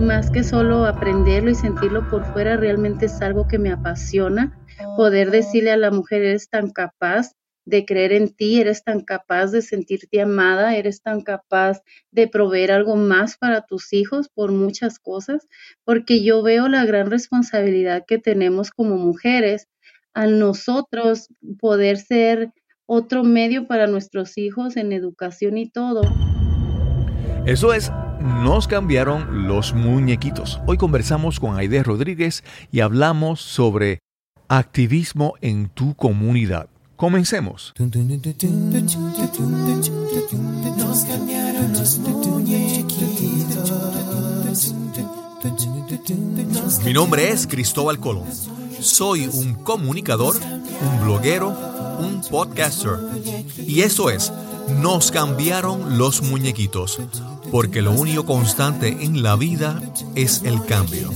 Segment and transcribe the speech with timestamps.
[0.00, 4.58] más que solo aprenderlo y sentirlo por fuera, realmente es algo que me apasiona.
[4.96, 7.32] Poder decirle a la mujer, eres tan capaz
[7.68, 12.72] de creer en ti, eres tan capaz de sentirte amada, eres tan capaz de proveer
[12.72, 15.46] algo más para tus hijos por muchas cosas,
[15.84, 19.68] porque yo veo la gran responsabilidad que tenemos como mujeres
[20.14, 21.28] al nosotros
[21.60, 22.52] poder ser
[22.86, 26.02] otro medio para nuestros hijos en educación y todo.
[27.46, 30.60] Eso es nos cambiaron los muñequitos.
[30.66, 34.00] Hoy conversamos con Aide Rodríguez y hablamos sobre
[34.48, 36.68] activismo en tu comunidad.
[36.96, 37.74] Comencemos.
[46.84, 48.24] Mi nombre es Cristóbal Colón.
[48.80, 51.48] Soy un comunicador, un bloguero,
[52.00, 52.98] un podcaster.
[53.58, 54.32] Y eso es,
[54.76, 57.00] nos cambiaron los muñequitos,
[57.50, 59.80] porque lo único constante en la vida
[60.14, 61.10] es el cambio.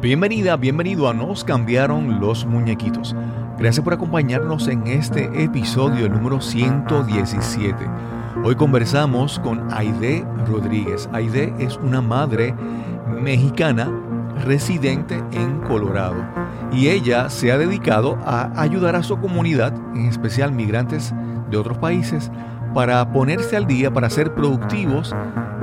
[0.00, 3.14] Bienvenida, bienvenido a Nos cambiaron los muñequitos.
[3.58, 7.76] Gracias por acompañarnos en este episodio número 117.
[8.42, 11.08] Hoy conversamos con Aide Rodríguez.
[11.12, 12.54] Aide es una madre
[13.20, 13.90] mexicana
[14.40, 16.24] residente en Colorado
[16.72, 21.12] y ella se ha dedicado a ayudar a su comunidad, en especial migrantes
[21.50, 22.30] de otros países,
[22.74, 25.14] para ponerse al día, para ser productivos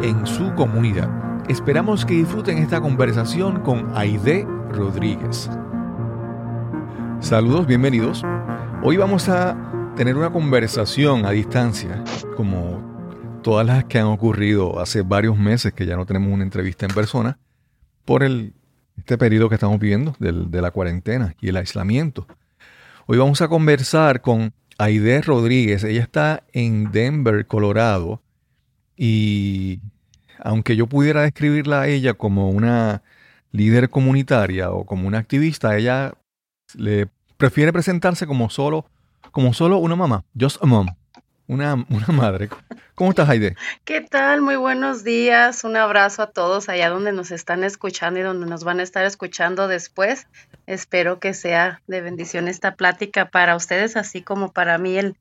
[0.02, 1.09] en su comunidad.
[1.48, 5.50] Esperamos que disfruten esta conversación con Aide Rodríguez.
[7.22, 8.23] Saludos, bienvenidos.
[8.83, 9.55] Hoy vamos a
[9.95, 12.03] tener una conversación a distancia,
[12.36, 16.86] como todas las que han ocurrido hace varios meses que ya no tenemos una entrevista
[16.86, 17.39] en persona,
[18.03, 18.53] por el,
[18.98, 22.28] este periodo que estamos viviendo de la cuarentena y el aislamiento.
[23.06, 25.84] Hoy vamos a conversar con Aide Rodríguez.
[25.84, 28.22] Ella está en Denver, Colorado,
[28.98, 29.80] y
[30.39, 33.04] aunque yo pudiera describirla a ella como una
[33.52, 36.14] líder comunitaria o como una activista, ella
[36.76, 37.08] le
[37.38, 38.86] prefiere presentarse como solo,
[39.32, 40.88] como solo una mamá, just a mom,
[41.47, 42.49] una, una madre.
[42.95, 43.55] ¿Cómo estás, Aide?
[43.85, 44.41] ¿Qué tal?
[44.41, 45.63] Muy buenos días.
[45.63, 49.05] Un abrazo a todos allá donde nos están escuchando y donde nos van a estar
[49.05, 50.27] escuchando después.
[50.65, 55.15] Espero que sea de bendición esta plática para ustedes, así como para mí el,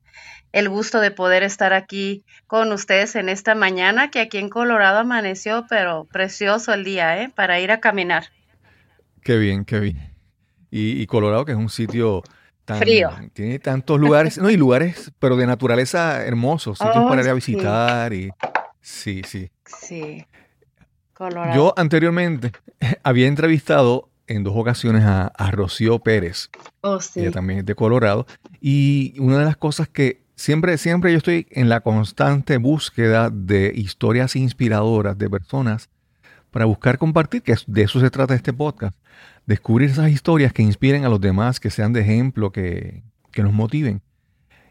[0.51, 4.99] el gusto de poder estar aquí con ustedes en esta mañana, que aquí en Colorado
[4.99, 7.31] amaneció, pero precioso el día, ¿eh?
[7.33, 8.25] Para ir a caminar.
[9.21, 10.13] Qué bien, qué bien.
[10.71, 12.23] Y, y Colorado, que es un sitio
[12.67, 13.09] tan, Frío.
[13.33, 17.31] Tiene tantos lugares, no, y lugares, pero de naturaleza hermosos, sitios Oh, para ir a
[17.31, 17.35] sí.
[17.35, 18.29] visitar y
[18.81, 19.49] sí, sí.
[19.65, 20.25] Sí.
[21.13, 21.55] Colorado.
[21.55, 22.51] Yo anteriormente
[23.03, 26.49] había entrevistado en dos ocasiones a, a Rocío Pérez,
[26.81, 27.21] Oh, sí.
[27.21, 28.27] ella también es de Colorado,
[28.59, 33.71] y una de las cosas que siempre, siempre yo estoy en la constante búsqueda de
[33.73, 35.89] historias inspiradoras de personas
[36.51, 38.95] para buscar compartir, que de eso se trata este podcast,
[39.47, 43.53] descubrir esas historias que inspiren a los demás, que sean de ejemplo, que, que nos
[43.53, 44.01] motiven.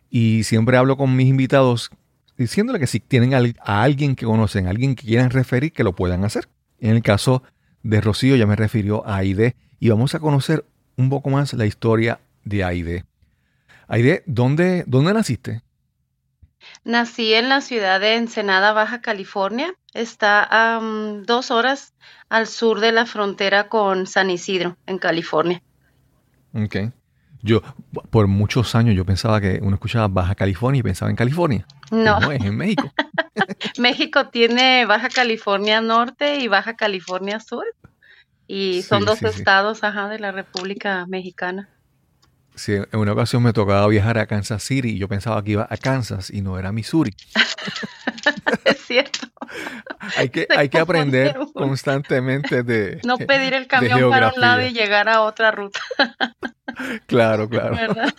[0.08, 1.90] Y siempre hablo con mis invitados
[2.38, 5.94] diciéndole que si tienen a alguien que conocen, a alguien que quieran referir, que lo
[5.94, 6.48] puedan hacer.
[6.78, 7.42] En el caso
[7.82, 10.64] de Rocío ya me refirió a Aide y vamos a conocer
[10.96, 13.04] un poco más la historia de Aide.
[13.88, 15.62] Aide, ¿dónde, dónde naciste?
[16.86, 19.74] Nací en la ciudad de Ensenada, Baja California.
[19.92, 21.94] Está a mm, dos horas
[22.28, 25.60] al sur de la frontera con San Isidro, en California.
[26.54, 26.76] Ok.
[27.42, 27.60] Yo,
[28.10, 31.66] por muchos años, yo pensaba que uno escuchaba Baja California y pensaba en California.
[31.90, 32.88] No, No, es en México.
[33.78, 37.64] México tiene Baja California Norte y Baja California Sur.
[38.46, 39.38] Y son Sí, dos sí, sí.
[39.40, 41.68] estados, ajá, de la República Mexicana.
[42.56, 45.66] Sí, en una ocasión me tocaba viajar a Kansas City y yo pensaba que iba
[45.68, 47.14] a Kansas y no era Missouri.
[48.64, 49.28] Es cierto.
[50.16, 53.00] Hay que, hay que aprender constantemente de...
[53.04, 55.80] No pedir el camión para un lado y llegar a otra ruta,
[57.06, 57.74] Claro, claro.
[57.74, 58.14] ¿verdad?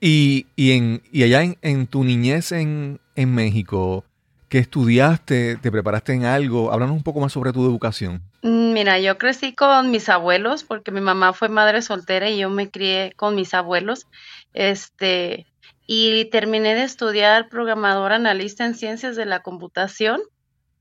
[0.00, 4.04] Y, y, en, y allá en, en tu niñez en, en México,
[4.48, 5.56] ¿qué estudiaste?
[5.56, 6.72] ¿Te preparaste en algo?
[6.72, 8.22] Háblanos un poco más sobre tu educación.
[8.44, 12.50] Mm, Mira, yo crecí con mis abuelos porque mi mamá fue madre soltera y yo
[12.50, 14.06] me crié con mis abuelos.
[14.52, 15.46] Este,
[15.86, 20.20] y terminé de estudiar programador analista en ciencias de la computación,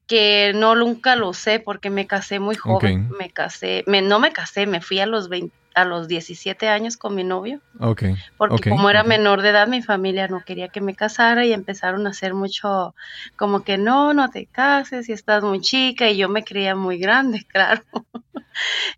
[0.07, 3.09] que no nunca lo usé porque me casé muy joven.
[3.17, 6.97] Me casé, me, no me casé, me fui a los 20 a los 17 años
[6.97, 7.61] con mi novio.
[7.79, 8.03] Ok.
[8.37, 12.05] porque como era menor de edad, mi familia no quería que me casara y empezaron
[12.07, 12.95] a hacer mucho
[13.35, 16.97] como que no, no te cases y estás muy chica y yo me creía muy
[16.97, 17.81] grande, claro.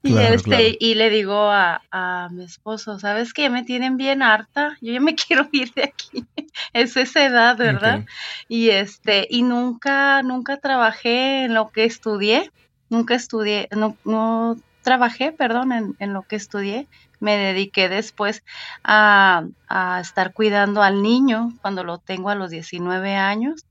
[0.04, 0.64] y Claro, este claro.
[0.80, 3.50] y le digo a, a mi esposo, ¿sabes qué?
[3.50, 6.26] Me tienen bien harta, yo ya me quiero ir de aquí.
[6.74, 8.06] es esa edad, ¿verdad?
[8.48, 12.52] Y este, y nunca, nunca trabajé en lo que estudié,
[12.90, 16.88] nunca estudié, no, no trabajé, perdón, en, en lo que estudié.
[17.20, 18.44] Me dediqué después
[18.84, 23.66] a, a, estar cuidando al niño cuando lo tengo a los 19 años.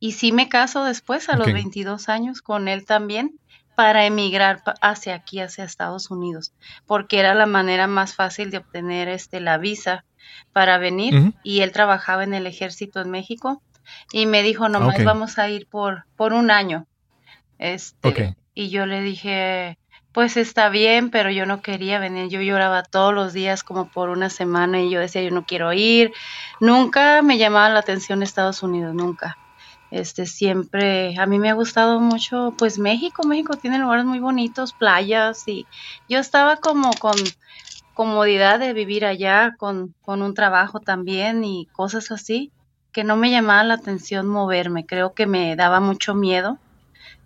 [0.00, 3.38] Y sí me caso después, a los 22 años, con él también
[3.74, 6.52] para emigrar hacia aquí, hacia Estados Unidos,
[6.86, 10.04] porque era la manera más fácil de obtener este, la visa
[10.52, 13.62] para venir y él trabajaba en el ejército en México
[14.12, 16.86] y me dijo, nomás vamos a ir por, por un año.
[17.58, 19.78] Este, Y yo le dije,
[20.12, 22.28] pues está bien, pero yo no quería venir.
[22.28, 25.72] Yo lloraba todos los días como por una semana y yo decía, yo no quiero
[25.72, 26.12] ir.
[26.60, 29.36] Nunca me llamaba la atención Estados Unidos, nunca.
[29.90, 34.72] Este siempre, a mí me ha gustado mucho, pues México, México tiene lugares muy bonitos,
[34.72, 35.66] playas y
[36.08, 37.14] yo estaba como con
[37.92, 42.50] comodidad de vivir allá, con, con un trabajo también y cosas así,
[42.90, 46.58] que no me llamaba la atención moverme, creo que me daba mucho miedo,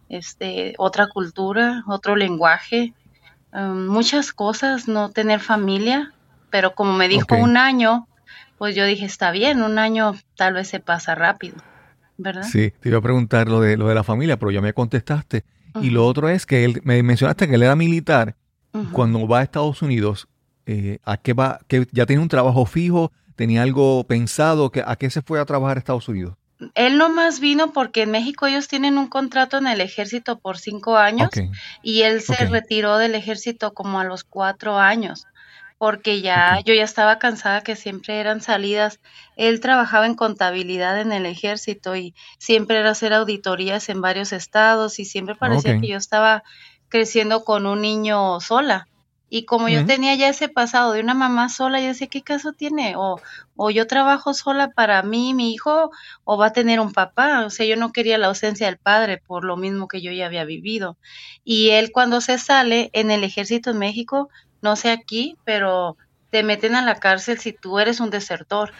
[0.09, 2.95] este, otra cultura, otro lenguaje,
[3.53, 6.13] um, muchas cosas, no tener familia,
[6.51, 8.07] pero como me dijo un año,
[8.59, 11.57] pues yo dije, está bien, un año tal vez se pasa rápido.
[12.19, 12.45] ¿verdad?
[12.45, 15.45] Sí, te iba a preguntar lo de, lo de la familia, pero ya me contestaste.
[15.83, 18.35] Y lo otro es que él, me mencionaste que él era militar.
[18.93, 20.29] Cuando va a Estados Unidos,
[20.67, 21.61] eh, ¿a qué va?
[21.67, 25.47] Que ya tiene un trabajo fijo, tenía algo pensado, que, ¿a qué se fue a
[25.47, 26.37] trabajar a Estados Unidos?
[26.75, 30.97] Él nomás vino porque en México ellos tienen un contrato en el ejército por cinco
[30.97, 31.31] años
[31.83, 35.27] y él se retiró del ejército como a los cuatro años
[35.79, 39.01] porque ya yo ya estaba cansada que siempre eran salidas.
[39.37, 44.99] Él trabajaba en contabilidad en el ejército y siempre era hacer auditorías en varios estados
[44.99, 46.43] y siempre parecía que yo estaba
[46.89, 48.89] creciendo con un niño sola.
[49.29, 52.53] Y como yo tenía ya ese pasado de una mamá sola, yo decía, ¿qué caso
[52.53, 52.95] tiene?
[52.97, 53.21] O,
[53.57, 55.91] o yo trabajo sola para mí, mi hijo,
[56.23, 57.45] o va a tener un papá.
[57.45, 60.27] O sea, yo no quería la ausencia del padre por lo mismo que yo ya
[60.27, 60.97] había vivido.
[61.45, 64.29] Y él cuando se sale en el ejército en México,
[64.63, 65.97] no sé aquí, pero
[66.31, 68.73] te meten a la cárcel si tú eres un desertor.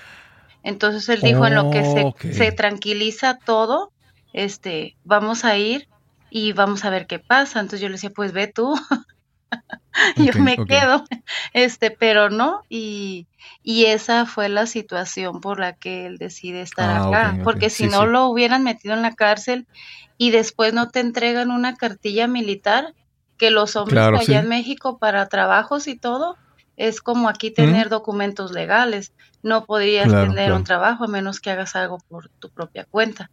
[0.63, 3.93] Entonces él dijo, en lo que se, se, tranquiliza todo,
[4.33, 5.89] este, vamos a ir
[6.31, 7.61] y vamos a ver qué pasa.
[7.61, 8.75] Entonces yo le decía, pues ve tú,
[10.17, 11.05] yo me quedo,
[11.53, 13.27] este, pero no, y,
[13.63, 17.87] y, esa fue la situación por la que él decide estar ah, acá, porque si
[17.87, 19.67] no lo hubieran metido en la cárcel
[20.19, 22.95] y después no te entregan una cartilla militar,
[23.37, 26.37] que los hombres allá en México para trabajos y todo
[26.77, 29.13] es como aquí tener documentos legales.
[29.43, 33.31] No podrías tener un trabajo a menos que hagas algo por tu propia cuenta.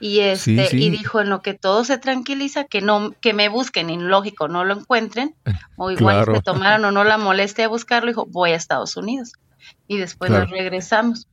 [0.00, 3.88] Y este y dijo en lo que todo se tranquiliza que no que me busquen,
[3.88, 5.34] ilógico, no lo encuentren
[5.76, 9.32] o igual se tomaron o no la molestia de buscarlo, dijo, "Voy a Estados Unidos."
[9.86, 11.26] Y después nos regresamos.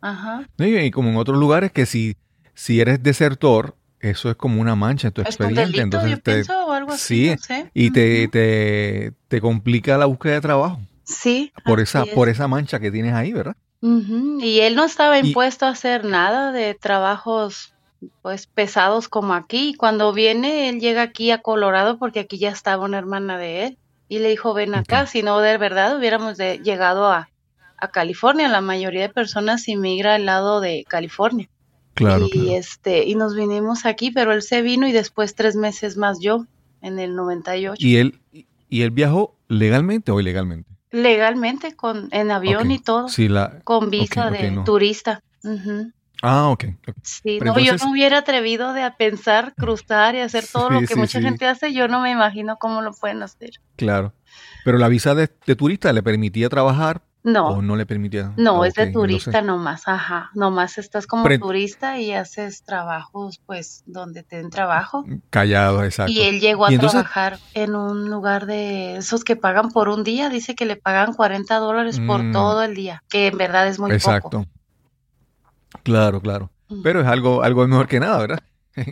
[0.00, 0.48] Ajá.
[0.58, 2.16] Y como en otros lugares que si
[2.54, 5.80] si eres desertor eso es como una mancha en tu expediente.
[5.80, 10.40] entonces yo pienso, o algo así, sí, y te, te, te, complica la búsqueda de
[10.40, 10.80] trabajo.
[11.10, 11.52] Sí.
[11.64, 13.56] Por esa, por esa mancha que tienes ahí, ¿verdad?
[13.82, 17.74] Y él no estaba impuesto a hacer nada de trabajos
[18.22, 19.74] pues pesados como aquí.
[19.74, 23.78] Cuando viene, él llega aquí a Colorado porque aquí ya estaba una hermana de él
[24.08, 27.30] y le dijo, ven acá, si no de verdad hubiéramos llegado a,
[27.78, 28.48] a California.
[28.48, 31.48] La mayoría de personas inmigra al lado de California
[32.32, 36.18] y este y nos vinimos aquí, pero él se vino y después tres meses más
[36.20, 36.46] yo
[36.82, 37.74] en el 98.
[37.78, 40.70] ¿Y él y él viajó legalmente o ilegalmente?
[40.90, 43.08] Legalmente con en avión y todo.
[43.08, 45.22] Sí, la con visa de turista.
[46.22, 46.64] Ah, ok.
[47.02, 50.96] Sí, no, yo no hubiera atrevido de a pensar cruzar y hacer todo lo que
[50.96, 51.72] mucha gente hace.
[51.72, 53.52] Yo no me imagino cómo lo pueden hacer.
[53.76, 54.12] Claro.
[54.64, 57.48] Pero la visa de, de turista le permitía trabajar no.
[57.48, 58.32] ¿O no le permitía?
[58.36, 60.30] No, es de turista nomás, ajá.
[60.34, 65.04] Nomás estás como turista y haces trabajos, pues, donde te den trabajo.
[65.28, 66.12] Callado, exacto.
[66.12, 70.30] Y él llegó a trabajar en un lugar de esos que pagan por un día.
[70.30, 72.32] Dice que le pagan 40 dólares por mm.
[72.32, 73.96] todo el día, que en verdad es muy poco.
[73.96, 74.46] Exacto.
[75.82, 76.50] Claro, claro.
[76.82, 78.40] Pero es algo, algo mejor que nada, ¿verdad?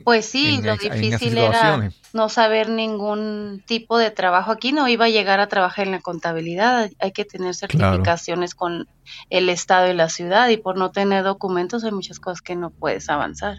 [0.05, 4.51] Pues sí, lo difícil era no saber ningún tipo de trabajo.
[4.51, 8.89] Aquí no iba a llegar a trabajar en la contabilidad, hay que tener certificaciones con
[9.31, 12.71] el Estado y la ciudad y por no tener documentos hay muchas cosas que no
[12.71, 13.59] puedes avanzar.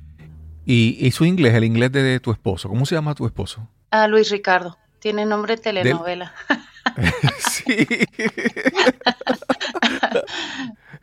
[0.65, 2.69] ¿Y, su inglés, el inglés de tu esposo?
[2.69, 3.67] ¿Cómo se llama tu esposo?
[3.89, 4.77] Ah, Luis Ricardo.
[4.99, 6.33] Tiene nombre de telenovela.
[7.39, 7.77] sí.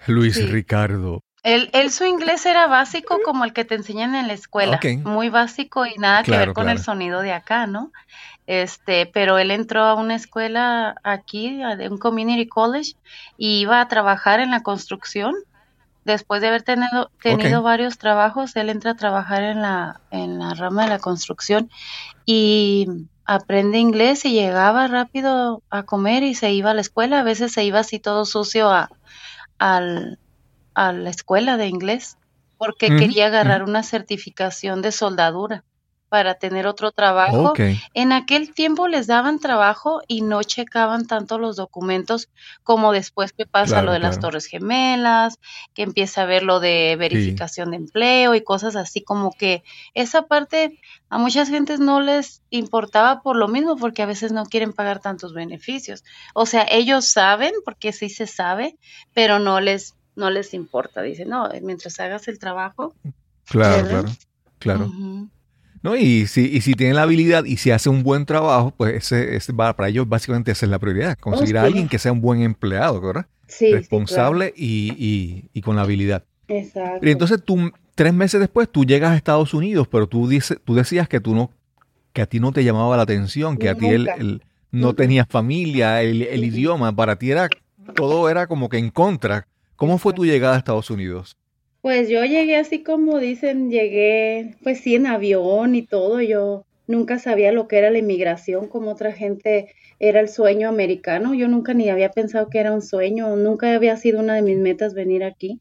[0.06, 1.23] Luis Ricardo.
[1.46, 5.86] Él, su inglés era básico como el que te enseñan en la escuela, muy básico
[5.86, 7.92] y nada que ver con el sonido de acá, ¿no?
[8.48, 12.94] Este, pero él entró a una escuela aquí, de un community college,
[13.38, 15.36] y iba a trabajar en la construcción.
[16.04, 20.52] Después de haber tenido, tenido varios trabajos, él entra a trabajar en la, en la
[20.54, 21.70] rama de la construcción
[22.24, 22.88] y
[23.24, 27.20] aprende inglés y llegaba rápido a comer y se iba a la escuela.
[27.20, 28.90] A veces se iba así todo sucio a,
[29.58, 30.18] al,
[30.76, 32.18] a la escuela de inglés
[32.59, 35.64] porque quería agarrar una certificación de soldadura
[36.09, 37.52] para tener otro trabajo.
[37.92, 42.28] En aquel tiempo les daban trabajo y no checaban tanto los documentos
[42.62, 45.38] como después que pasa lo de las Torres Gemelas,
[45.75, 49.64] que empieza a ver lo de verificación de empleo y cosas así como que
[49.95, 50.78] esa parte
[51.09, 55.00] a muchas gentes no les importaba por lo mismo porque a veces no quieren pagar
[55.00, 56.04] tantos beneficios.
[56.35, 58.76] O sea, ellos saben porque sí se sabe,
[59.12, 61.02] pero no les no les importa.
[61.02, 62.94] Dicen, no, mientras hagas el trabajo.
[63.44, 64.08] Claro, claro,
[64.58, 64.92] claro.
[65.82, 65.96] ¿no?
[65.96, 69.52] Y si, y si tiene la habilidad y si hace un buen trabajo, pues ese,
[69.54, 73.00] para ellos básicamente esa es la prioridad, conseguir a alguien que sea un buen empleado,
[73.00, 73.26] ¿verdad?
[73.46, 76.25] Sí, Responsable y, y, con la habilidad.
[76.49, 77.06] Exacto.
[77.06, 80.75] Y entonces tú, tres meses después, tú llegas a Estados Unidos, pero tú, dices, tú
[80.75, 81.52] decías que tú no,
[82.12, 84.42] que a ti no te llamaba la atención, que a ti el,
[84.73, 87.49] no tenías familia, el, el idioma, para ti era,
[87.94, 89.46] todo era como que en contra.
[89.76, 91.37] ¿Cómo fue tu llegada a Estados Unidos?
[91.83, 97.18] Pues yo llegué así como dicen, llegué pues sí en avión y todo, yo nunca
[97.18, 101.75] sabía lo que era la inmigración, como otra gente era el sueño americano, yo nunca
[101.75, 105.25] ni había pensado que era un sueño, nunca había sido una de mis metas venir
[105.25, 105.61] aquí.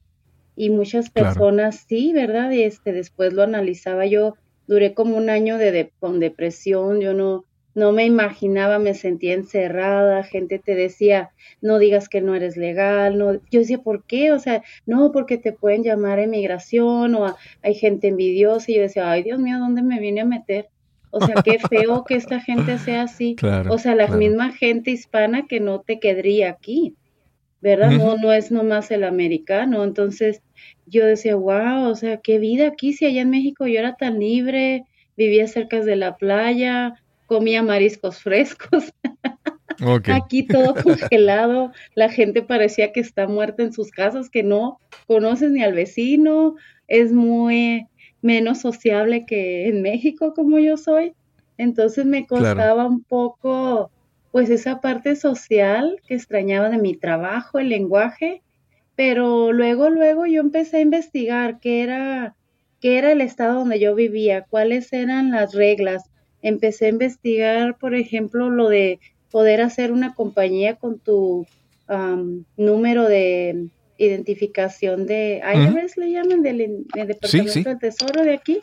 [0.58, 2.52] Y muchas personas sí, ¿verdad?
[2.52, 4.06] Y este después lo analizaba.
[4.06, 4.36] Yo,
[4.68, 7.44] duré como un año de con depresión, yo no
[7.76, 13.18] no me imaginaba, me sentía encerrada, gente te decía, no digas que no eres legal,
[13.18, 14.32] no, yo decía, ¿por qué?
[14.32, 18.82] O sea, no, porque te pueden llamar a inmigración o hay gente envidiosa y yo
[18.82, 20.70] decía, ay Dios mío, ¿dónde me vine a meter?
[21.12, 23.36] O sea, qué feo que esta gente sea así.
[23.70, 26.96] o sea, la misma gente hispana que no te quedaría aquí,
[27.62, 27.92] ¿verdad?
[27.92, 29.84] No, no es nomás el americano.
[29.84, 30.42] Entonces
[30.86, 34.20] yo decía, wow, o sea, qué vida aquí, si allá en México yo era tan
[34.20, 34.84] libre,
[35.16, 38.94] vivía cerca de la playa, comía mariscos frescos.
[40.08, 45.52] Aquí todo congelado, la gente parecía que está muerta en sus casas, que no conoces
[45.52, 46.56] ni al vecino,
[46.88, 47.88] es muy
[48.22, 51.14] menos sociable que en México como yo soy.
[51.58, 53.92] Entonces me costaba un poco,
[54.32, 58.42] pues esa parte social que extrañaba de mi trabajo, el lenguaje,
[58.96, 62.36] pero luego, luego yo empecé a investigar qué era,
[62.82, 66.10] qué era el estado donde yo vivía, cuáles eran las reglas,
[66.46, 69.00] empecé a investigar, por ejemplo, lo de
[69.32, 71.46] poder hacer una compañía con tu
[72.56, 78.60] número de identificación de IRS, le llaman, del, Departamento del Tesoro de aquí,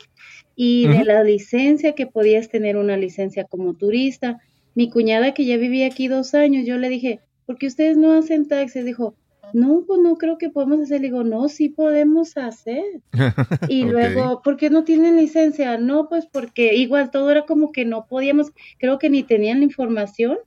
[0.55, 4.39] y de la licencia, que podías tener una licencia como turista.
[4.75, 8.13] Mi cuñada que ya vivía aquí dos años, yo le dije, ¿por qué ustedes no
[8.13, 8.85] hacen taxes?
[8.85, 9.15] Dijo,
[9.51, 11.01] no, pues no creo que podemos hacer.
[11.01, 12.83] Le digo, no, sí podemos hacer.
[13.69, 15.77] Y luego, ¿por qué no tienen licencia?
[15.77, 19.65] No, pues porque igual todo era como que no podíamos, creo que ni tenían la
[19.65, 20.37] información.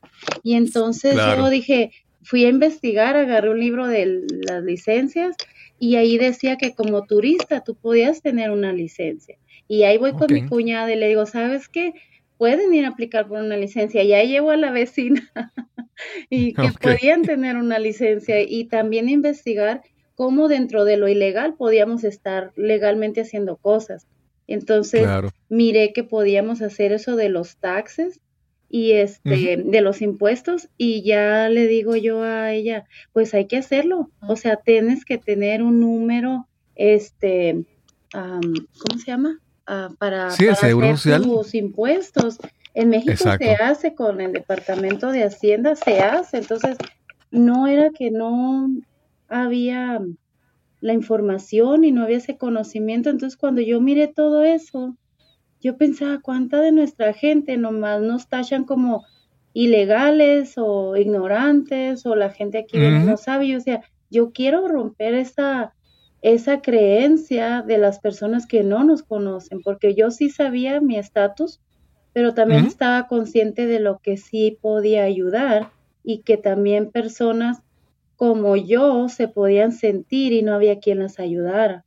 [0.42, 5.36] Y entonces yo dije, fui a investigar, agarré un libro de las licencias
[5.78, 9.36] y ahí decía que como turista tú podías tener una licencia.
[9.68, 11.92] Y ahí voy con mi cuñada y le digo, ¿sabes qué?
[12.38, 14.02] Pueden ir a aplicar por una licencia.
[14.02, 15.30] Y ahí llevo a la vecina
[16.30, 19.82] y que podían tener una licencia y también investigar
[20.14, 24.06] cómo dentro de lo ilegal podíamos estar legalmente haciendo cosas.
[24.46, 25.06] Entonces,
[25.48, 28.20] miré que podíamos hacer eso de los taxes
[28.68, 33.56] y este de los impuestos y ya le digo yo a ella, pues hay que
[33.56, 34.10] hacerlo.
[34.20, 37.64] O sea, tienes que tener un número este
[38.12, 39.40] ¿cómo se llama?
[39.66, 40.74] Ah, para, sí, hacer
[41.22, 42.38] tus impuestos.
[42.74, 46.38] En México se hace con el Departamento de Hacienda, se hace.
[46.38, 46.76] Entonces,
[47.30, 48.68] no era que no
[49.28, 50.00] había
[50.80, 53.10] la información y no había ese conocimiento.
[53.10, 54.96] Entonces, cuando yo miré todo eso,
[55.60, 59.04] yo pensaba, ¿cuánta de nuestra gente nomás nos tachan como
[59.52, 63.56] ilegales o ignorantes o la gente aquí no sabe?
[63.56, 65.74] O sea, yo quiero romper esa,
[66.26, 71.60] esa creencia de las personas que no nos conocen, porque yo sí sabía mi estatus,
[72.12, 75.70] pero también estaba consciente de lo que sí podía ayudar
[76.02, 77.62] y que también personas
[78.16, 81.84] como yo se podían sentir y no había quien las ayudara.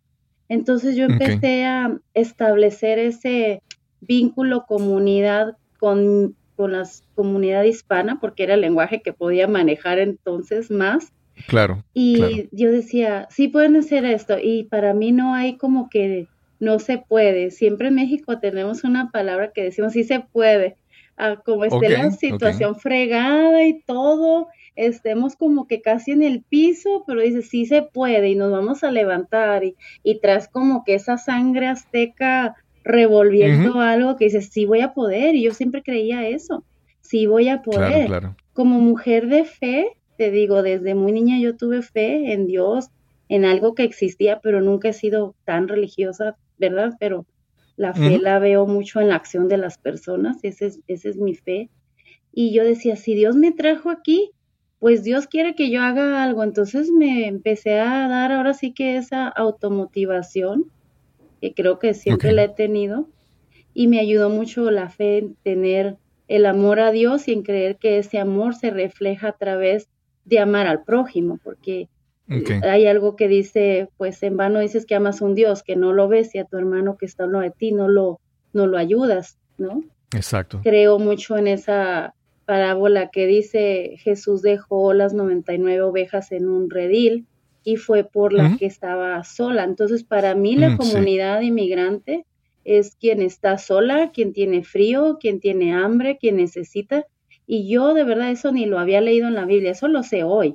[0.47, 3.61] Entonces yo empecé a establecer ese
[3.99, 10.71] vínculo comunidad con, con la comunidad hispana, porque era el lenguaje que podía manejar entonces
[10.71, 11.11] más.
[11.47, 11.83] Claro.
[11.93, 14.37] Y yo decía, sí pueden hacer esto.
[14.41, 16.27] Y para mí no hay como que
[16.59, 17.51] no se puede.
[17.51, 20.75] Siempre en México tenemos una palabra que decimos sí se puede.
[21.17, 27.03] Ah, como esté la situación fregada y todo, estemos como que casi en el piso,
[27.05, 30.95] pero dices, sí se puede y nos vamos a levantar y, y tras como que
[30.95, 32.55] esa sangre azteca
[32.85, 36.63] revolviendo algo que dices, sí voy a poder y yo siempre creía eso,
[37.01, 38.09] sí voy a poder.
[38.53, 42.89] Como mujer de fe, te digo, desde muy niña yo tuve fe en Dios,
[43.29, 46.91] en algo que existía, pero nunca he sido tan religiosa, ¿verdad?
[46.99, 47.25] Pero
[47.77, 51.15] la fe la veo mucho en la acción de las personas, esa es, esa es
[51.15, 51.69] mi fe.
[52.33, 54.31] Y yo decía, si Dios me trajo aquí,
[54.79, 56.43] pues Dios quiere que yo haga algo.
[56.43, 60.65] Entonces me empecé a dar ahora sí que esa automotivación,
[61.39, 63.07] que creo que siempre la he tenido,
[63.73, 65.95] y me ayudó mucho la fe en tener
[66.27, 69.87] el amor a Dios y en creer que ese amor se refleja a través
[70.25, 71.87] de amar al prójimo, porque
[72.63, 75.93] hay algo que dice, pues en vano dices que amas a un Dios, que no
[75.93, 78.19] lo ves y a tu hermano que está al de ti no lo,
[78.53, 79.83] no lo ayudas, ¿no?
[80.15, 80.61] Exacto.
[80.63, 82.13] Creo mucho en esa
[82.45, 87.25] parábola que dice Jesús dejó las 99 ovejas en un redil
[87.63, 89.63] y fue por la que estaba sola.
[89.63, 92.25] Entonces, para mí la mm, comunidad inmigrante
[92.63, 97.05] es quien está sola, quien tiene frío, quien tiene hambre, quien necesita.
[97.51, 100.23] Y yo de verdad eso ni lo había leído en la Biblia, eso lo sé
[100.23, 100.53] hoy,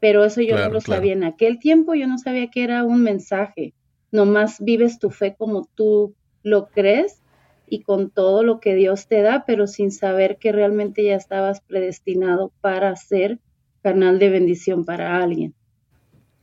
[0.00, 3.02] pero eso yo no lo sabía en aquel tiempo, yo no sabía que era un
[3.02, 3.74] mensaje.
[4.12, 7.20] Nomás vives tu fe como tú lo crees
[7.68, 11.60] y con todo lo que Dios te da, pero sin saber que realmente ya estabas
[11.60, 13.38] predestinado para ser
[13.82, 15.52] canal de bendición para alguien.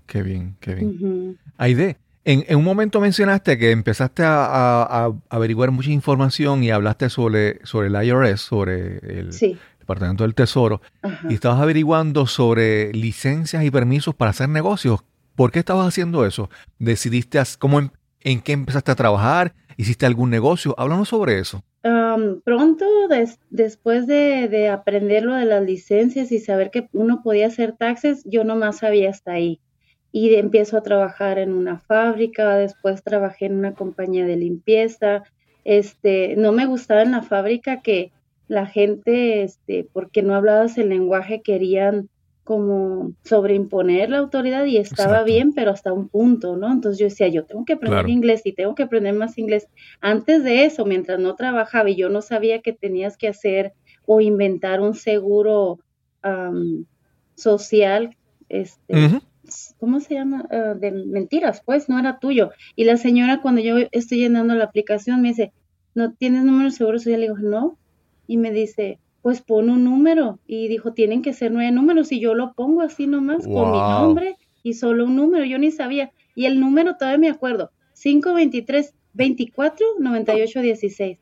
[0.06, 1.40] Qué bien, qué bien.
[1.58, 7.88] Aide, en, un momento mencionaste que empezaste a, averiguar mucha información y hablaste sobre, sobre
[7.88, 9.32] el IRS, sobre el
[9.90, 10.82] Departamento del Tesoro,
[11.28, 15.00] y estabas averiguando sobre licencias y permisos para hacer negocios.
[15.36, 16.48] ¿Por qué estabas haciendo eso?
[16.78, 19.56] ¿Decidiste cómo, en, en qué empezaste a trabajar?
[19.78, 20.76] ¿Hiciste algún negocio?
[20.78, 21.64] Háblanos sobre eso.
[22.44, 22.86] pronto,
[23.50, 28.44] después de, aprender lo de las licencias y saber que uno podía hacer taxes, yo
[28.44, 29.60] nomás sabía hasta ahí.
[30.12, 35.24] Y empiezo a trabajar en una fábrica, después trabajé en una compañía de limpieza.
[35.64, 38.12] Este, no me gustaba en la fábrica que
[38.50, 42.10] la gente, este, porque no hablabas el lenguaje, querían
[42.44, 46.72] como sobreimponer la autoridad y estaba bien, pero hasta un punto, ¿no?
[46.72, 49.68] Entonces yo decía, yo tengo que aprender inglés y tengo que aprender más inglés.
[50.02, 53.74] Antes de eso, mientras no trabajaba y yo no sabía que tenías que hacer
[54.08, 55.78] o inventar un seguro
[57.36, 58.18] social,
[58.50, 59.22] este,
[59.78, 60.48] ¿cómo se llama?
[60.50, 62.50] Ah, de mentiras, pues no era tuyo.
[62.76, 65.54] Y la señora cuando yo estoy llenando la aplicación me dice,
[65.94, 67.22] ¿no tienes número de seguro social?
[67.22, 67.78] Le digo, no.
[68.30, 70.38] Y me dice, pues pon un número.
[70.46, 72.12] Y dijo, tienen que ser nueve números.
[72.12, 75.46] Y yo lo pongo así nomás con mi nombre y solo un número.
[75.46, 76.12] Yo ni sabía.
[76.36, 77.72] Y el número todavía me acuerdo.
[78.00, 81.18] 523 24 98 16.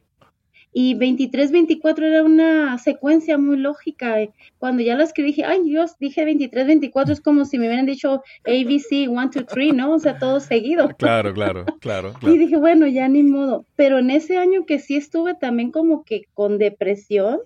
[0.80, 4.18] Y 23, 24 era una secuencia muy lógica.
[4.60, 7.88] Cuando ya lo escribí, dije, ay Dios, dije 23, 24, es como si me hubieran
[7.88, 9.96] dicho ABC, 1, 2, 3, ¿no?
[9.96, 10.88] O sea, todo seguido.
[10.90, 12.36] Claro, claro, claro, claro.
[12.36, 13.66] Y dije, bueno, ya ni modo.
[13.76, 17.40] Pero en ese año que sí estuve también como que con depresión,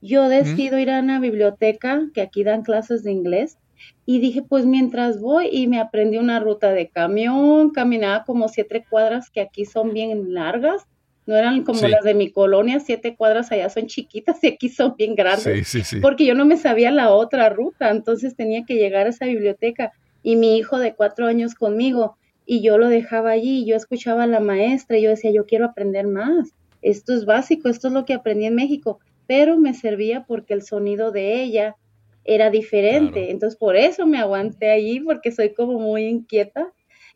[0.00, 3.58] yo decido ir a una biblioteca que aquí dan clases de inglés
[4.06, 8.84] y dije, pues mientras voy y me aprendí una ruta de camión, caminaba como siete
[8.88, 10.86] cuadras que aquí son bien largas,
[11.26, 14.94] no eran como las de mi colonia, siete cuadras allá son chiquitas y aquí son
[14.96, 18.74] bien grandes, sí, sí, porque yo no me sabía la otra ruta, entonces tenía que
[18.74, 19.92] llegar a esa biblioteca.
[20.24, 24.24] Y mi hijo de cuatro años conmigo y yo lo dejaba allí y yo escuchaba
[24.24, 27.94] a la maestra y yo decía, yo quiero aprender más, esto es básico, esto es
[27.94, 31.76] lo que aprendí en México pero me servía porque el sonido de ella
[32.24, 33.30] era diferente.
[33.30, 36.72] Entonces por eso me aguanté allí porque soy como muy inquieta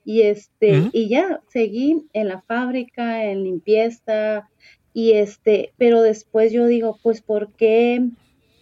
[0.07, 4.49] y este y ya seguí en la fábrica, en limpieza
[4.95, 8.09] y este, pero después yo digo, pues ¿por qué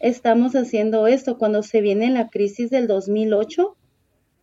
[0.00, 3.76] estamos haciendo esto cuando se viene la crisis del 2008?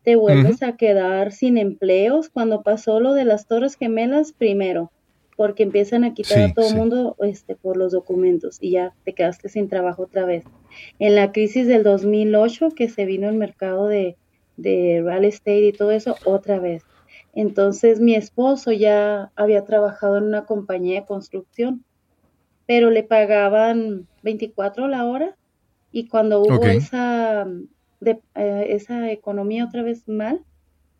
[0.04, 4.92] Te vuelves a quedar sin empleos cuando pasó lo de las Torres Gemelas primero
[5.36, 9.14] porque empiezan a quitar a todo el mundo este, por los documentos y ya te
[9.14, 10.44] quedaste sin trabajo otra vez.
[11.00, 14.18] En la crisis del 2008 que se vino el mercado de,
[14.58, 16.84] de real estate y todo eso, otra vez.
[17.34, 21.84] Entonces mi esposo ya había trabajado en una compañía de construcción,
[22.68, 25.36] pero le pagaban 24 la hora
[25.92, 27.46] y cuando hubo esa,
[28.00, 30.42] de, eh, esa economía otra vez mal,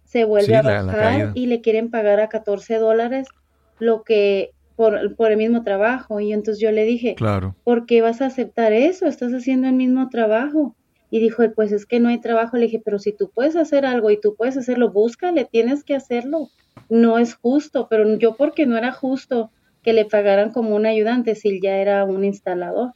[0.04, 3.28] se vuelve a bajar y le quieren pagar a 14 dólares
[3.80, 6.20] lo que por, por, el mismo trabajo.
[6.20, 7.56] Y entonces yo le dije, claro.
[7.64, 9.06] ¿por qué vas a aceptar eso?
[9.06, 10.76] Estás haciendo el mismo trabajo.
[11.12, 12.58] Y dijo, pues es que no hay trabajo.
[12.58, 15.94] Le dije, pero si tú puedes hacer algo y tú puedes hacerlo, búscale, tienes que
[15.94, 16.48] hacerlo.
[16.90, 19.52] No es justo, pero yo porque no era justo
[19.84, 22.94] que le pagaran como un ayudante si ya era un instalador.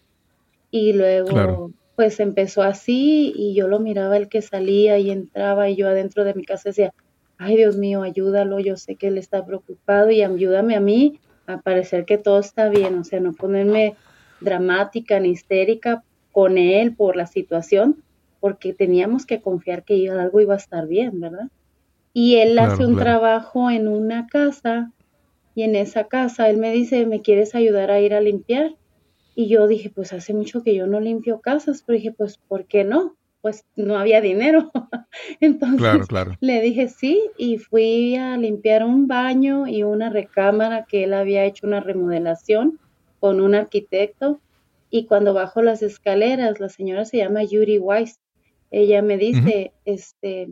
[0.71, 5.75] Y luego pues empezó así y yo lo miraba el que salía y entraba y
[5.75, 6.93] yo adentro de mi casa decía,
[7.37, 11.61] ay Dios mío, ayúdalo, yo sé que él está preocupado y ayúdame a mí a
[11.61, 13.95] parecer que todo está bien, o sea, no ponerme
[14.41, 18.03] dramática ni histérica con él por la situación,
[18.45, 21.47] porque teníamos que confiar que algo iba a estar bien, ¿verdad?
[22.13, 24.91] Y él hace un trabajo en una casa
[25.55, 28.75] y en esa casa él me dice, ¿me quieres ayudar a ir a limpiar?
[29.33, 32.65] Y yo dije, pues hace mucho que yo no limpio casas, pero dije, pues, ¿por
[32.65, 33.15] qué no?
[33.41, 34.71] Pues no había dinero.
[35.39, 36.07] Entonces
[36.39, 41.45] le dije sí y fui a limpiar un baño y una recámara que él había
[41.45, 42.79] hecho una remodelación
[43.19, 44.39] con un arquitecto.
[44.91, 48.19] Y cuando bajo las escaleras, la señora se llama Yuri Weiss.
[48.77, 50.49] Ella me dice, este,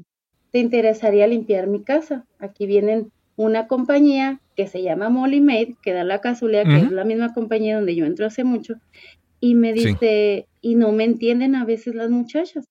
[0.52, 2.26] ¿te interesaría limpiar mi casa?
[2.40, 6.92] Aquí vienen una compañía que se llama Molly Maid, que da la casualidad que es
[6.94, 8.76] la misma compañía donde yo entro hace mucho,
[9.42, 12.66] y me dice, y no me entienden a veces las muchachas.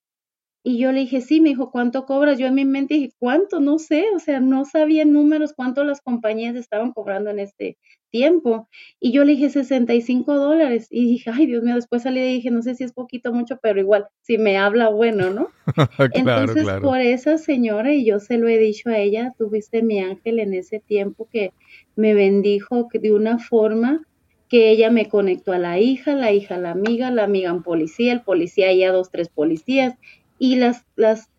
[0.65, 2.39] Y yo le dije, sí, me dijo, ¿cuánto cobras?
[2.39, 3.61] Yo en mi mente dije, ¿cuánto?
[3.61, 7.77] No sé, o sea, no sabía números, cuánto las compañías estaban cobrando en este
[8.13, 8.69] tiempo.
[9.01, 10.87] Y yo le dije 65 dólares.
[10.91, 13.59] Y dije, ay, Dios mío, después salí y dije, no sé si es poquito mucho,
[13.61, 15.49] pero igual, si me habla, bueno, ¿no?
[16.13, 20.39] Entonces, por esa señora, y yo se lo he dicho a ella, tuviste mi ángel
[20.39, 21.53] en ese tiempo que
[21.97, 24.07] me bendijo de una forma
[24.49, 27.55] que ella me conectó a la hija, la hija a la amiga, la amiga a
[27.55, 29.95] un policía, el policía a dos, tres policías,
[30.39, 31.31] y las, las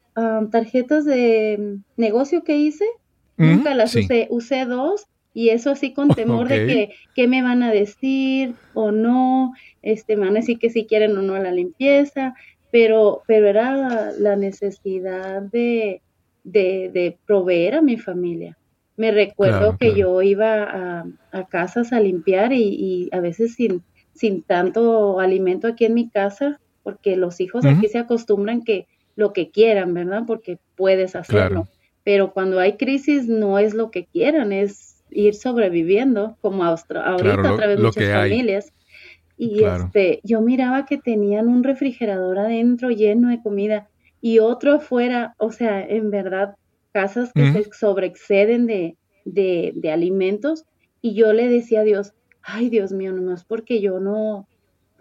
[0.51, 2.85] tarjetas de negocio que hice,
[3.37, 7.63] nunca las usé, usé dos, y eso así con temor de que qué me van
[7.63, 12.35] a decir o no, este, van a decir que si quieren o no la limpieza,
[12.71, 16.01] pero, pero era la necesidad de,
[16.43, 18.57] de, proveer a mi familia.
[18.95, 23.81] Me recuerdo que yo iba a, casas a limpiar y, a veces sin,
[24.13, 29.33] sin tanto alimento aquí en mi casa, porque los hijos aquí se acostumbran que lo
[29.33, 30.23] que quieran, ¿verdad?
[30.27, 31.67] Porque puedes hacerlo.
[32.03, 37.55] Pero cuando hay crisis no es lo que quieran, es ir sobreviviendo, como ahorita a
[37.55, 38.73] través de muchas familias.
[39.37, 43.89] Y este, yo miraba que tenían un refrigerador adentro lleno de comida
[44.21, 46.55] y otro afuera, o sea, en verdad,
[46.91, 48.95] casas que se sobreexceden de,
[49.25, 50.65] de, de alimentos.
[51.01, 54.47] Y yo le decía a Dios, ay Dios mío, nomás porque yo no,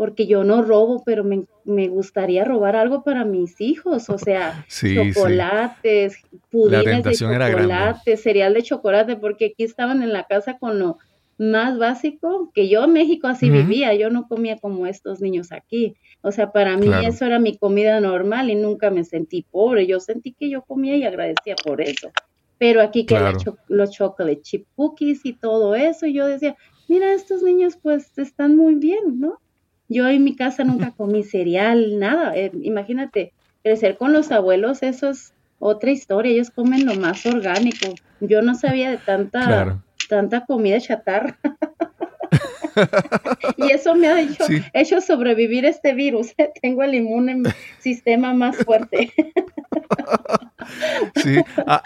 [0.02, 4.66] porque yo no robo, pero me, me, gustaría robar algo para mis hijos, o sea,
[5.14, 6.16] chocolates,
[6.50, 10.98] pudines de chocolate, cereal de chocolate, porque aquí estaban en la casa con lo
[11.38, 15.94] más básico, que yo en México así vivía, yo no comía como estos niños aquí,
[16.20, 20.00] o sea, para mí eso era mi comida normal y nunca me sentí pobre, yo
[20.00, 22.10] sentí que yo comía y agradecía por eso,
[22.58, 23.20] pero aquí que
[23.68, 26.56] los chocolate chip cookies y todo eso, y yo decía,
[26.88, 29.38] mira, estos niños pues están muy bien, ¿no?
[29.92, 32.37] Yo en mi casa nunca comí cereal, nada.
[32.37, 36.33] Eh, imagínate, crecer con los abuelos, eso es otra historia.
[36.33, 37.94] Ellos comen lo más orgánico.
[38.20, 41.38] Yo no sabía de tanta, tanta comida chatarra.
[43.57, 46.35] y eso me ha hecho, sobrevivir este virus.
[46.62, 47.42] Tengo el inmune
[47.78, 49.12] sistema más fuerte.
[51.22, 51.37] sí.
[51.66, 51.83] Ah,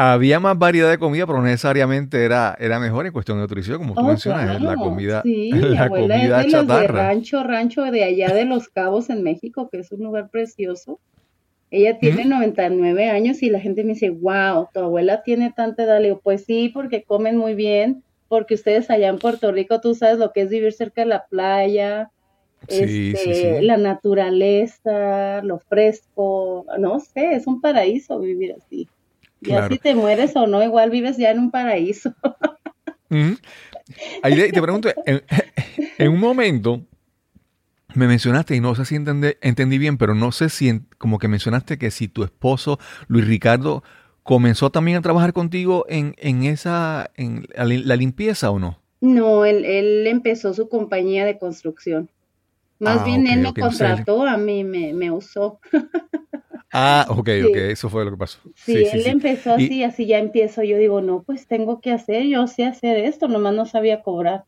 [0.00, 3.78] había más variedad de comida, pero no necesariamente era, era mejor en cuestión de nutrición,
[3.78, 6.80] como tú oh, mencionas, la comida, sí, la comida es de chatarra.
[6.80, 10.98] de rancho, rancho de allá de Los Cabos en México, que es un lugar precioso.
[11.70, 15.98] Ella tiene 99 años y la gente me dice, wow, tu abuela tiene tanta edad.
[15.98, 19.94] Le digo, pues sí, porque comen muy bien, porque ustedes allá en Puerto Rico, tú
[19.94, 22.10] sabes lo que es vivir cerca de la playa,
[22.66, 28.88] este, la naturaleza, lo fresco, no sé, es un paraíso vivir así.
[29.40, 32.14] Ya si te mueres o no, igual vives ya en un paraíso.
[34.22, 36.82] Ahí te pregunto, en, un momento
[37.94, 41.76] me mencionaste, y no sé si entendí, bien, pero no sé si como que mencionaste
[41.76, 43.82] que si tu esposo, Luis Ricardo,
[44.22, 48.78] comenzó también a trabajar contigo en, en esa, en la, limpieza o no?
[49.00, 52.10] No, él, él, empezó su compañía de construcción.
[52.78, 55.58] Más ah, bien él me contrató, a mí me, me usó.
[56.72, 58.38] Ah, ok, ok, eso fue lo que pasó.
[58.54, 60.62] Sí, él empezó así, así ya empiezo.
[60.62, 64.44] Yo digo, no, pues tengo que hacer, yo sé hacer esto, nomás no sabía cobrar.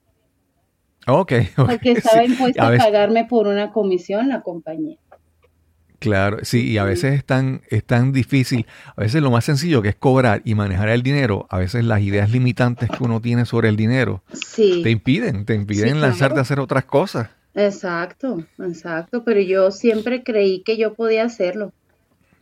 [1.07, 4.99] Ok, Porque estaba impuesto a, pagarme por una comisión la compañía.
[5.99, 9.83] Claro, sí, y a veces es tan, es tan difícil, a veces lo más sencillo
[9.83, 13.45] que es cobrar y manejar el dinero, a veces las ideas limitantes que uno tiene
[13.45, 14.25] sobre el dinero
[14.83, 17.31] te impiden, te impiden lanzarte a hacer otras cosas.
[17.55, 21.73] Exacto, exacto, pero yo siempre creí que yo podía hacerlo.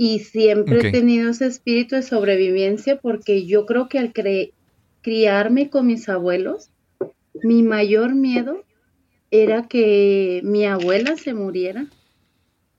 [0.02, 4.14] Y siempre he tenido ese espíritu de sobrevivencia porque yo creo que al
[5.02, 6.70] criarme con mis abuelos,
[7.42, 8.64] mi mayor miedo
[9.30, 11.86] era que mi abuela se muriera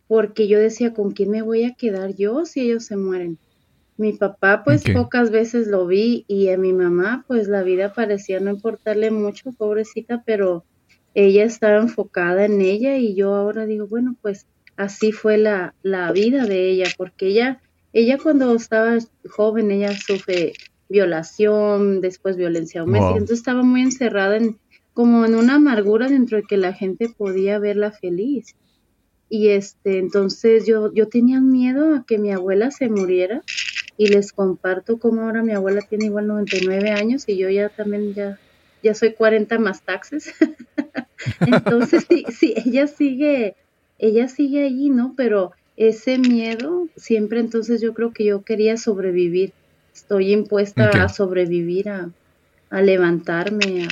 [0.07, 3.37] porque yo decía, ¿con quién me voy a quedar yo si ellos se mueren?
[3.97, 8.39] Mi papá, pues pocas veces lo vi y a mi mamá, pues la vida parecía
[8.39, 10.65] no importarle mucho, pobrecita, pero
[11.13, 14.47] ella estaba enfocada en ella y yo ahora digo, bueno, pues
[14.83, 17.61] así fue la, la vida de ella, porque ella,
[17.93, 18.97] ella cuando estaba
[19.29, 20.53] joven, ella sufre
[20.89, 24.57] violación, después violencia doméstica, entonces estaba muy encerrada en
[24.93, 28.55] como en una amargura dentro de que la gente podía verla feliz.
[29.29, 33.41] Y este, entonces yo, yo tenía miedo a que mi abuela se muriera
[33.97, 38.13] y les comparto cómo ahora mi abuela tiene igual 99 años y yo ya también
[38.13, 38.39] ya,
[38.83, 40.33] ya soy 40 más taxes.
[41.39, 43.55] entonces sí, sí, ella sigue,
[44.01, 45.13] ella sigue allí, ¿no?
[45.15, 49.53] Pero ese miedo siempre entonces yo creo que yo quería sobrevivir
[49.93, 53.87] estoy impuesta a sobrevivir, a, levantarme, a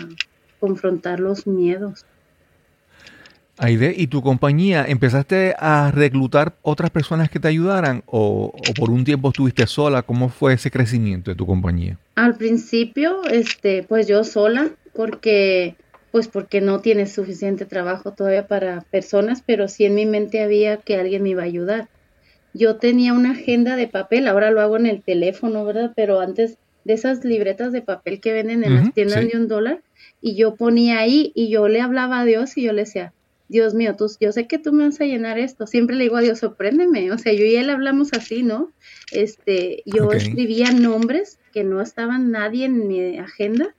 [0.59, 2.05] confrontar los miedos.
[3.57, 9.03] Aide, ¿y tu compañía empezaste a reclutar otras personas que te ayudaran o, por un
[9.03, 10.01] tiempo estuviste sola?
[10.01, 11.97] ¿Cómo fue ese crecimiento de tu compañía?
[12.15, 15.75] Al principio, este, pues yo sola, porque
[16.11, 20.77] pues porque no tienes suficiente trabajo todavía para personas, pero sí en mi mente había
[20.77, 21.89] que alguien me iba a ayudar
[22.53, 25.93] yo tenía una agenda de papel, ahora lo hago en el teléfono, ¿verdad?
[25.95, 29.81] Pero antes de esas libretas de papel que venden en las tiendas de un dólar,
[30.21, 33.13] y yo ponía ahí y yo le hablaba a Dios y yo le decía,
[33.47, 35.65] Dios mío, tú, yo sé que tú me vas a llenar esto.
[35.65, 37.11] Siempre le digo a Dios, sorpréndeme.
[37.11, 38.71] O sea, yo y él hablamos así, ¿no?
[39.11, 43.75] Este, yo escribía nombres que no estaban nadie en mi agenda.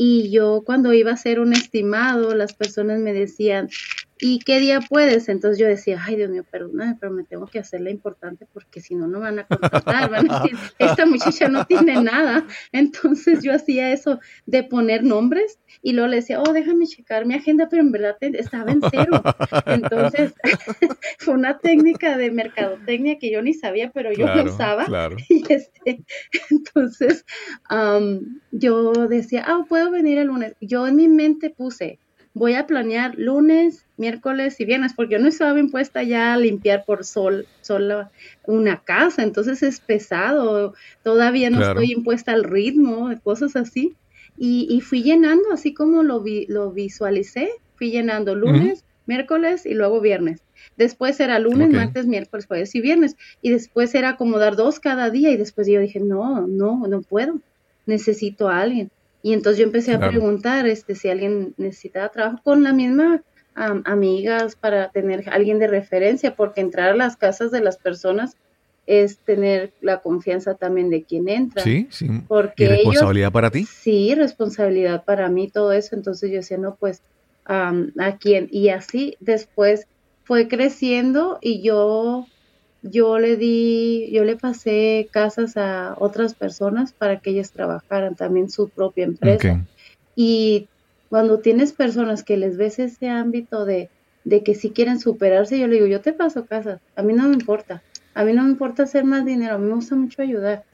[0.00, 3.68] Y yo cuando iba a hacer un estimado, las personas me decían,
[4.20, 5.28] ¿y qué día puedes?
[5.28, 8.94] Entonces yo decía, ay Dios mío, perdóname, pero me tengo que hacerla importante porque si
[8.94, 12.46] no, no van a contratar, van a decir, esta muchacha no tiene nada.
[12.72, 17.34] Entonces yo hacía eso de poner nombres y luego le decía, oh, déjame checar mi
[17.34, 19.22] agenda, pero en verdad estaba en cero.
[19.66, 20.34] Entonces
[21.18, 24.86] fue una técnica de mercadotecnia que yo ni sabía, pero yo lo usaba.
[25.28, 26.04] Y este,
[26.50, 27.24] entonces
[28.50, 30.54] yo decía, ah, puedo venir el lunes.
[30.60, 31.98] Yo en mi mente puse,
[32.38, 36.84] voy a planear lunes, miércoles y viernes, porque yo no estaba impuesta ya a limpiar
[36.84, 38.08] por sol, solo
[38.46, 43.94] una casa, entonces es pesado, todavía no estoy impuesta al ritmo, cosas así.
[44.40, 50.00] Y, fui llenando, así como lo, vi, lo visualicé, fui llenando lunes, miércoles y luego
[50.00, 50.42] viernes.
[50.76, 53.16] Después era lunes, martes, miércoles, jueves y viernes.
[53.42, 55.30] Y después era como dar dos cada día.
[55.30, 57.40] Y después yo dije, no, no, no puedo.
[57.86, 58.90] Necesito a alguien.
[59.22, 63.22] Y entonces yo empecé a preguntar este, si alguien necesitaba trabajo con la misma
[63.54, 68.36] amigas para tener alguien de referencia, porque entrar a las casas de las personas
[68.86, 71.62] es tener la confianza también de quien entra.
[71.62, 72.08] Sí, sí.
[72.26, 73.64] Porque ¿Y responsabilidad para ti?
[73.64, 75.94] Sí, responsabilidad para mí, todo eso.
[75.94, 77.02] Entonces yo decía, no, pues,
[77.44, 78.48] ¿a quién?
[78.50, 79.86] Y así después
[80.24, 82.26] fue creciendo y yo
[82.82, 88.50] yo le di, yo le pasé casas a otras personas para que ellas trabajaran también
[88.50, 89.64] su propia empresa.
[90.14, 90.68] Y
[91.08, 93.88] cuando tienes personas que les ves ese ámbito de,
[94.24, 97.28] de que si quieren superarse, yo le digo, yo te paso casas, a mí no
[97.28, 97.82] me importa,
[98.14, 100.64] a mí no me importa hacer más dinero, a mí me gusta mucho ayudar.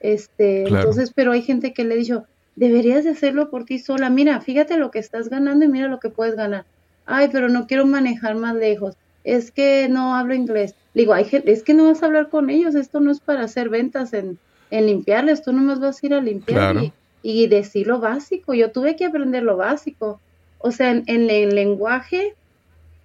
[0.00, 2.24] Este, entonces, pero hay gente que le he dicho,
[2.56, 6.00] deberías de hacerlo por ti sola, mira, fíjate lo que estás ganando y mira lo
[6.00, 6.64] que puedes ganar.
[7.06, 10.74] Ay, pero no quiero manejar más lejos es que no hablo inglés.
[10.94, 13.44] digo, hay gente, es que no vas a hablar con ellos, esto no es para
[13.44, 14.38] hacer ventas en,
[14.70, 18.54] en limpiarles, tú nomás vas a ir a limpiar y, decir lo básico.
[18.54, 20.20] Yo tuve que aprender lo básico.
[20.58, 22.34] O sea, en, el lenguaje,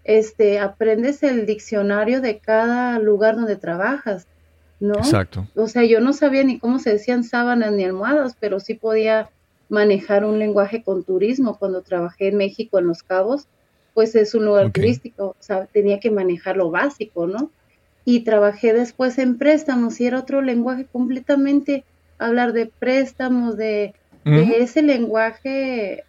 [0.03, 4.27] este, aprendes el diccionario de cada lugar donde trabajas,
[4.79, 4.95] ¿no?
[4.95, 5.47] Exacto.
[5.55, 9.29] O sea, yo no sabía ni cómo se decían sábanas ni almohadas, pero sí podía
[9.69, 13.47] manejar un lenguaje con turismo cuando trabajé en México en Los Cabos
[13.97, 17.49] pues es un lugar turístico, o sea, tenía que manejar lo básico, ¿no?
[18.05, 21.83] Y trabajé después en préstamos y era otro lenguaje completamente,
[22.19, 26.03] hablar de préstamos, de, ese lenguaje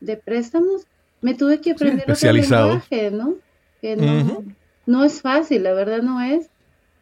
[0.00, 0.88] de préstamos,
[1.20, 3.36] me tuve que aprender otro lenguaje, ¿no?
[3.80, 4.42] Que no,
[4.86, 6.50] no es fácil, la verdad no es,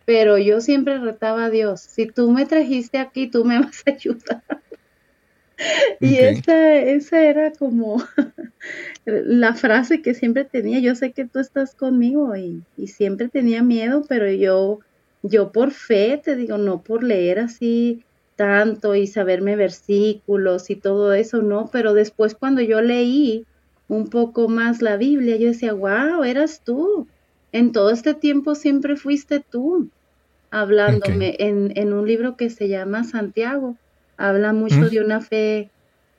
[0.05, 3.93] pero yo siempre retaba a Dios, si tú me trajiste aquí, tú me vas a
[3.93, 4.43] ayudar.
[6.01, 8.03] Y esa, esa era como
[9.05, 14.05] la frase que siempre tenía, yo sé que tú estás conmigo y, siempre tenía miedo,
[14.09, 14.81] pero yo,
[15.23, 18.03] yo por fe te digo, no por leer así
[18.37, 23.45] tanto y saberme versículos y todo eso, no, pero después cuando yo leí
[23.89, 27.07] un poco más la Biblia, yo decía, wow, eras tú.
[27.53, 29.89] En todo este tiempo siempre fuiste tú
[30.53, 33.77] hablándome en, en un libro que se llama Santiago
[34.21, 35.71] habla mucho de una fe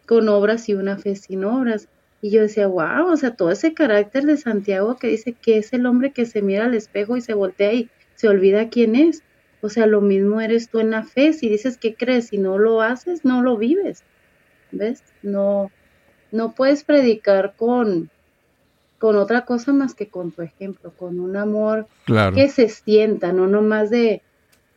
[0.08, 1.88] con obras y una fe sin obras.
[2.22, 5.72] Y yo decía, wow, o sea, todo ese carácter de Santiago que dice que es
[5.74, 9.24] el hombre que se mira al espejo y se voltea y se olvida quién es.
[9.62, 11.34] O sea, lo mismo eres tú en la fe.
[11.34, 14.04] Si dices que crees y no lo haces, no lo vives.
[14.72, 15.04] ¿Ves?
[15.22, 15.72] No,
[16.32, 18.10] no puedes predicar con,
[18.98, 21.88] con otra cosa más que con tu ejemplo, con un amor
[22.34, 24.24] que se sienta, no nomás de,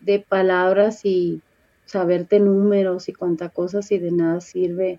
[0.00, 1.40] de palabras y
[1.86, 4.98] saberte números y cuánta cosas y de nada sirve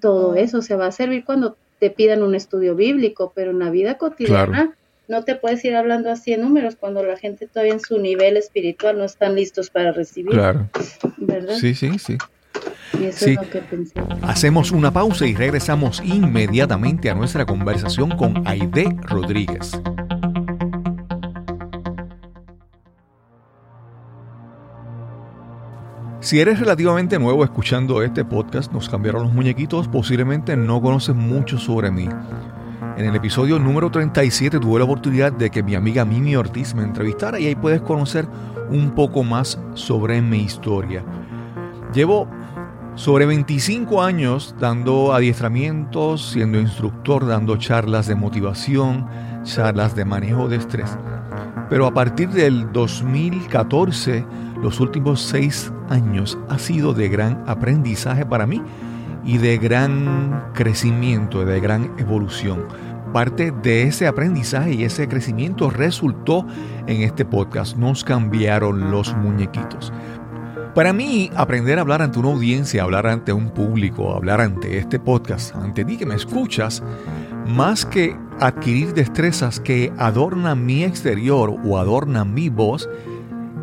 [0.00, 0.58] todo eso.
[0.58, 3.98] O sea, va a servir cuando te pidan un estudio bíblico, pero en la vida
[3.98, 4.76] cotidiana
[5.08, 8.36] no te puedes ir hablando así en números cuando la gente todavía en su nivel
[8.36, 10.32] espiritual no están listos para recibir.
[10.32, 10.68] Claro.
[11.16, 11.56] ¿Verdad?
[11.56, 12.18] Sí, sí, sí.
[13.00, 13.94] Y eso es lo que pensé.
[14.22, 19.72] Hacemos una pausa y regresamos inmediatamente a nuestra conversación con Aide Rodríguez.
[26.22, 31.58] Si eres relativamente nuevo escuchando este podcast, nos cambiaron los muñequitos, posiblemente no conoces mucho
[31.58, 32.08] sobre mí.
[32.96, 36.84] En el episodio número 37 tuve la oportunidad de que mi amiga Mimi Ortiz me
[36.84, 38.28] entrevistara y ahí puedes conocer
[38.70, 41.04] un poco más sobre mi historia.
[41.92, 42.28] Llevo
[42.94, 49.08] sobre 25 años dando adiestramientos, siendo instructor, dando charlas de motivación,
[49.42, 50.96] charlas de manejo de estrés.
[51.68, 54.24] Pero a partir del 2014
[54.62, 58.62] los últimos seis años ha sido de gran aprendizaje para mí
[59.24, 62.66] y de gran crecimiento, de gran evolución.
[63.12, 66.46] Parte de ese aprendizaje y ese crecimiento resultó
[66.86, 67.76] en este podcast.
[67.76, 69.92] Nos cambiaron los muñequitos.
[70.74, 74.98] Para mí, aprender a hablar ante una audiencia, hablar ante un público, hablar ante este
[74.98, 76.82] podcast, ante ti que me escuchas,
[77.46, 82.88] más que adquirir destrezas que adornan mi exterior o adornan mi voz,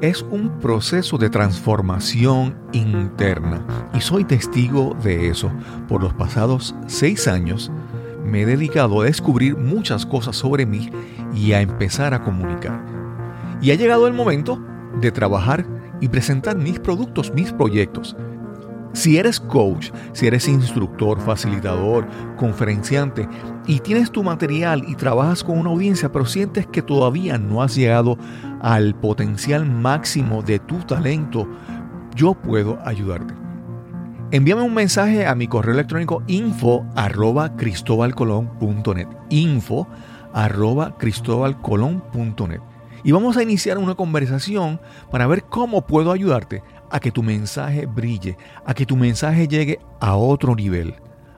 [0.01, 5.51] es un proceso de transformación interna y soy testigo de eso.
[5.87, 7.71] Por los pasados seis años
[8.23, 10.89] me he dedicado a descubrir muchas cosas sobre mí
[11.33, 12.81] y a empezar a comunicar.
[13.61, 14.61] Y ha llegado el momento
[15.01, 15.65] de trabajar
[15.99, 18.15] y presentar mis productos, mis proyectos.
[18.93, 23.27] Si eres coach, si eres instructor, facilitador, conferenciante
[23.67, 27.75] y tienes tu material y trabajas con una audiencia, pero sientes que todavía no has
[27.75, 28.17] llegado
[28.61, 31.47] al potencial máximo de tu talento,
[32.15, 33.33] yo puedo ayudarte.
[34.31, 37.51] Envíame un mensaje a mi correo electrónico info arroba
[39.29, 39.87] info
[40.33, 42.61] arroba cristobalcolón.net
[43.03, 44.79] y vamos a iniciar una conversación
[45.11, 49.79] para ver cómo puedo ayudarte a que tu mensaje brille, a que tu mensaje llegue
[49.99, 50.95] a otro nivel,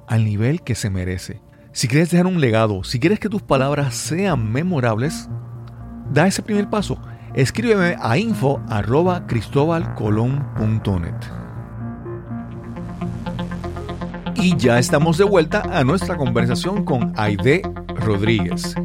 [0.08, 1.42] al nivel que se merece.
[1.74, 5.30] Si quieres dejar un legado, si quieres que tus palabras sean memorables,
[6.12, 7.00] da ese primer paso.
[7.34, 9.26] Escríbeme a info arroba
[14.36, 17.62] Y ya estamos de vuelta a nuestra conversación con Aide
[17.96, 18.76] Rodríguez.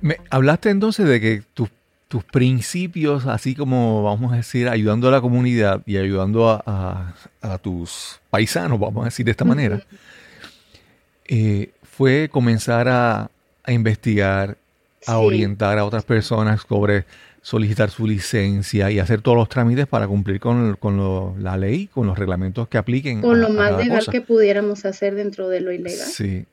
[0.00, 1.68] Me hablaste entonces de que tus,
[2.08, 7.14] tus principios, así como vamos a decir, ayudando a la comunidad y ayudando a,
[7.62, 9.82] tus paisanos, vamos a decir de esta manera,
[11.26, 13.30] eh, fue comenzar a,
[13.64, 14.56] a investigar
[15.06, 17.04] a orientar a otras personas sobre
[17.42, 20.76] solicitar su licencia y hacer todos los trámites para cumplir con,
[21.38, 23.22] la ley, con los reglamentos que apliquen.
[23.22, 26.08] Con lo más legal que pudiéramos hacer dentro de lo ilegal.
[26.08, 26.44] Sí.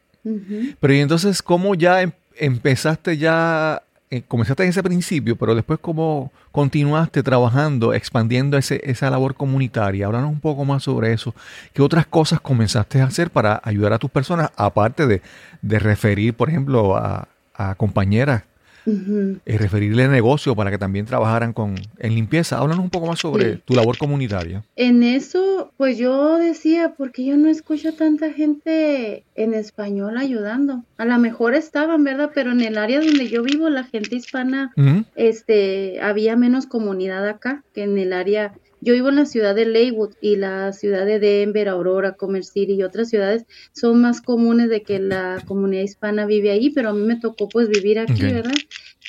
[0.79, 5.79] Pero y entonces, ¿cómo ya em, empezaste ya, eh, comenzaste en ese principio, pero después
[5.81, 10.05] cómo continuaste trabajando, expandiendo ese, esa labor comunitaria?
[10.05, 11.33] Háblanos un poco más sobre eso.
[11.73, 15.21] ¿Qué otras cosas comenzaste a hacer para ayudar a tus personas, aparte de,
[15.61, 18.43] de referir, por ejemplo, a, a compañeras
[18.85, 22.59] y referirle negocio para que también trabajaran con en limpieza.
[22.59, 24.63] Háblanos un poco más sobre tu labor comunitaria.
[24.75, 30.83] En eso, pues yo decía, porque yo no escucho tanta gente en español ayudando.
[30.97, 32.31] A lo mejor estaban, ¿verdad?
[32.33, 34.71] Pero en el área donde yo vivo, la gente hispana,
[35.15, 38.53] este, había menos comunidad acá que en el área
[38.85, 42.73] yo vivo en la ciudad de Leywood y la ciudad de Denver, Aurora, Commerce City
[42.73, 46.93] y otras ciudades son más comunes de que la comunidad hispana vive ahí, pero a
[46.93, 48.53] mí me tocó pues vivir aquí, ¿verdad?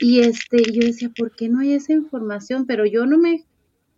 [0.01, 2.65] Y este, yo decía, ¿por qué no hay esa información?
[2.65, 3.45] Pero yo no me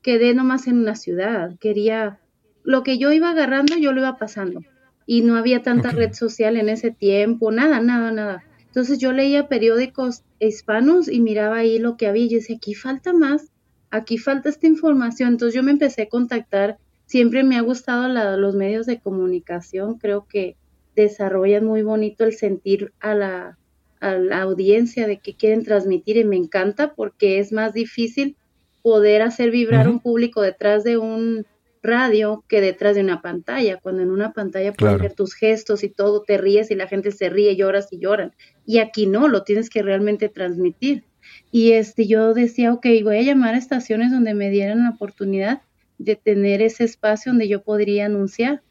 [0.02, 2.18] quedé nomás en una ciudad, quería,
[2.64, 4.62] lo que yo iba agarrando, yo lo iba pasando.
[5.06, 8.44] Y no había tanta red social en ese tiempo, nada, nada, nada.
[8.66, 12.74] Entonces yo leía periódicos hispanos y miraba ahí lo que había y yo decía, aquí
[12.74, 13.52] falta más
[13.90, 15.30] aquí falta esta información.
[15.30, 20.26] Entonces yo me empecé a contactar, siempre me ha gustado los medios de comunicación, creo
[20.28, 20.56] que
[20.94, 23.58] desarrollan muy bonito el sentir a la,
[24.00, 28.36] a la audiencia de que quieren transmitir y me encanta porque es más difícil
[28.82, 31.46] poder hacer vibrar un público detrás de un
[31.82, 35.88] radio que detrás de una pantalla, cuando en una pantalla puedes ver tus gestos y
[35.88, 38.34] todo, te ríes y la gente se ríe, lloras y lloran.
[38.66, 41.04] Y aquí no, lo tienes que realmente transmitir.
[41.50, 45.62] Y este, yo decía, ok, voy a llamar a estaciones donde me dieran la oportunidad
[45.98, 48.62] de tener ese espacio donde yo podría anunciar.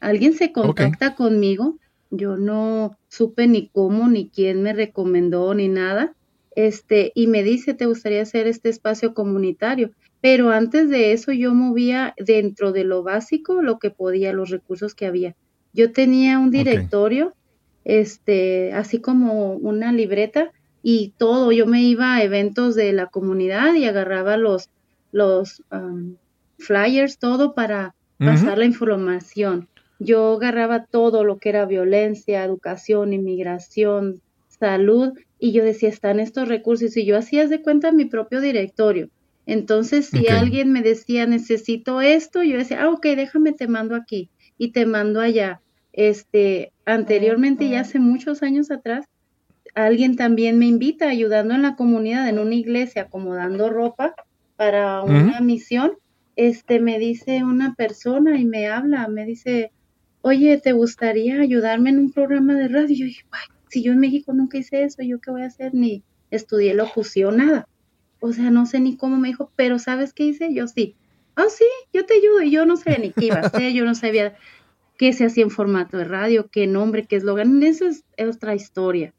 [0.00, 1.78] Alguien se contacta conmigo,
[2.10, 6.14] yo no supe ni cómo, ni quién me recomendó, ni nada,
[6.56, 9.90] este, y me dice, ¿te gustaría hacer este espacio comunitario?
[10.20, 14.94] Pero antes de eso yo movía dentro de lo básico lo que podía, los recursos
[14.94, 15.34] que había.
[15.72, 17.34] Yo tenía un directorio,
[17.84, 20.52] este, así como una libreta
[20.86, 21.50] y todo.
[21.50, 24.68] Yo me iba a eventos de la comunidad y agarraba los,
[25.10, 25.62] los
[26.58, 29.66] flyers, todo para pasar la información.
[29.98, 36.48] Yo agarraba todo lo que era violencia, educación, inmigración, salud, y yo decía, están estos
[36.48, 39.08] recursos, y yo hacía de cuenta mi propio directorio.
[39.46, 44.28] Entonces, si alguien me decía, necesito esto, yo decía, ah, ok, déjame, te mando aquí
[44.58, 45.60] y te mando allá.
[45.92, 49.06] Este, anteriormente, ya hace muchos años atrás,
[49.74, 54.14] alguien también me invita ayudando en la comunidad, en una iglesia, acomodando ropa
[54.56, 55.92] para una misión.
[56.36, 59.70] Este, me dice una persona y me habla, me dice,
[60.22, 62.88] oye, ¿te gustaría ayudarme en un programa de radio?
[62.90, 63.24] Y yo dije,
[63.68, 65.74] si yo en México nunca hice eso, ¿yo qué voy a hacer?
[65.74, 67.68] Ni estudié locución, nada
[68.24, 70.54] o sea, no sé ni cómo me dijo, pero ¿sabes qué hice?
[70.54, 70.96] Yo sí.
[71.36, 72.40] Ah, sí, yo te ayudo.
[72.40, 74.34] Y yo no sabía ni qué iba a hacer, yo no sabía
[74.96, 77.62] qué se hacía en formato de radio, qué nombre, qué eslogan.
[77.62, 79.12] Eso es, otra historia.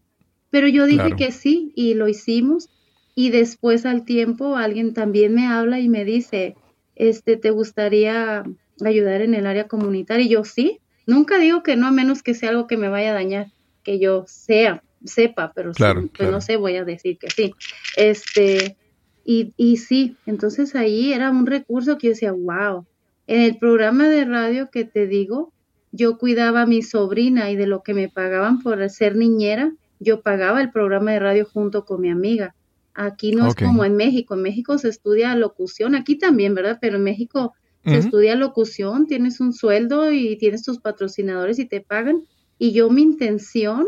[0.56, 2.70] Pero yo dije que sí y lo hicimos.
[3.14, 6.56] Y después al tiempo alguien también me habla y me dice,
[6.95, 8.45] este, ¿te gustaría
[8.80, 10.26] ayudar en el área comunitaria?
[10.26, 10.80] Y yo sí.
[11.08, 13.47] Nunca digo que no, a menos que sea algo que me vaya a dañar,
[13.84, 15.74] que yo sea, sepa, pero
[16.18, 17.53] pues no sé, voy a decir que sí.
[17.97, 18.78] Este,
[19.26, 22.86] y, y sí, entonces ahí era un recurso que yo decía, wow.
[23.28, 25.51] En el programa de radio que te digo,
[25.91, 30.22] yo cuidaba a mi sobrina y de lo que me pagaban por ser niñera, yo
[30.22, 32.56] pagaba el programa de radio junto con mi amiga.
[32.93, 34.36] Aquí no es como en México.
[34.36, 36.78] En México se estudia locución, aquí también, ¿verdad?
[36.80, 41.82] Pero en México se estudia locución, tienes un sueldo y tienes tus patrocinadores y te
[41.82, 42.24] pagan.
[42.58, 43.86] Y yo mi intención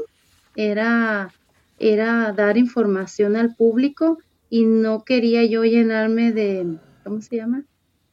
[0.56, 1.34] era,
[1.80, 7.64] era dar información al público y no quería yo llenarme de, ¿cómo se llama?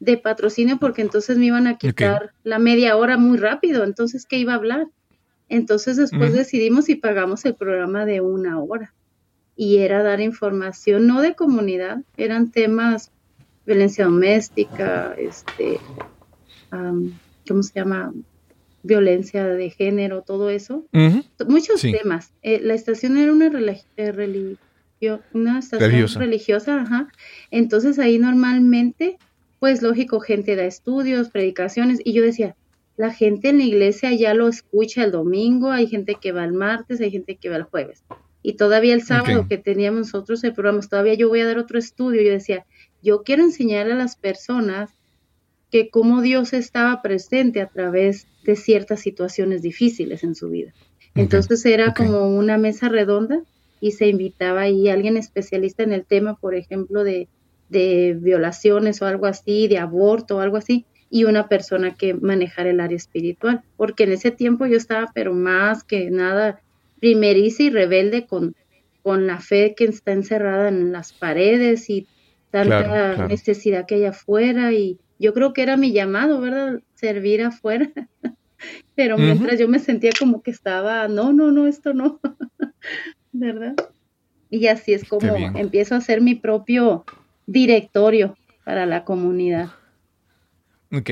[0.00, 4.38] De patrocinio porque entonces me iban a quitar la media hora muy rápido, entonces, ¿qué
[4.38, 4.86] iba a hablar?
[5.48, 8.94] Entonces después decidimos y pagamos el programa de una hora
[9.56, 13.10] y era dar información, no de comunidad, eran temas
[13.66, 15.78] violencia doméstica, este,
[16.70, 18.12] ¿cómo se llama?
[18.82, 20.84] Violencia de género, todo eso.
[21.46, 22.32] Muchos temas.
[22.42, 24.58] Eh, la estación era una religión
[25.32, 27.08] una estación religiosa, ajá.
[27.50, 29.18] Entonces ahí normalmente,
[29.58, 32.56] pues lógico, gente da estudios, predicaciones, y yo decía,
[32.96, 36.52] la gente en la iglesia ya lo escucha el domingo, hay gente que va el
[36.52, 38.04] martes, hay gente que va el jueves.
[38.42, 41.78] Y todavía el sábado que teníamos nosotros el programa, todavía yo voy a dar otro
[41.78, 42.66] estudio, yo decía,
[43.02, 44.90] yo quiero enseñar a las personas
[45.70, 50.72] que cómo Dios estaba presente a través de ciertas situaciones difíciles en su vida.
[51.14, 53.42] Entonces era como una mesa redonda
[53.80, 57.28] y se invitaba ahí a alguien especialista en el tema, por ejemplo, de,
[57.70, 62.70] de violaciones o algo así, de aborto o algo así, y una persona que manejara
[62.70, 66.60] el área espiritual, porque en ese tiempo yo estaba, pero más que nada,
[66.98, 68.56] primeriza y rebelde con,
[69.00, 72.08] con la fe que está encerrada en las paredes y
[72.50, 76.80] tanta necesidad que hay afuera, y yo creo que era mi llamado, ¿verdad?
[76.94, 77.92] Servir afuera.
[78.96, 82.18] pero mientras yo me sentía como que estaba, no, no, no, esto no.
[83.32, 83.76] ¿verdad?
[84.50, 87.04] Y así es como empiezo a hacer mi propio
[87.46, 89.68] directorio para la comunidad.
[90.96, 91.10] Ok.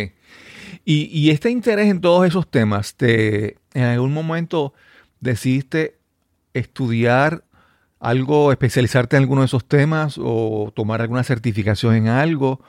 [0.84, 4.72] Y, y, este interés en todos esos temas, te, ¿en algún momento
[5.20, 5.96] decidiste
[6.54, 7.44] estudiar
[8.00, 12.60] algo, especializarte en alguno de esos temas o tomar alguna certificación en algo?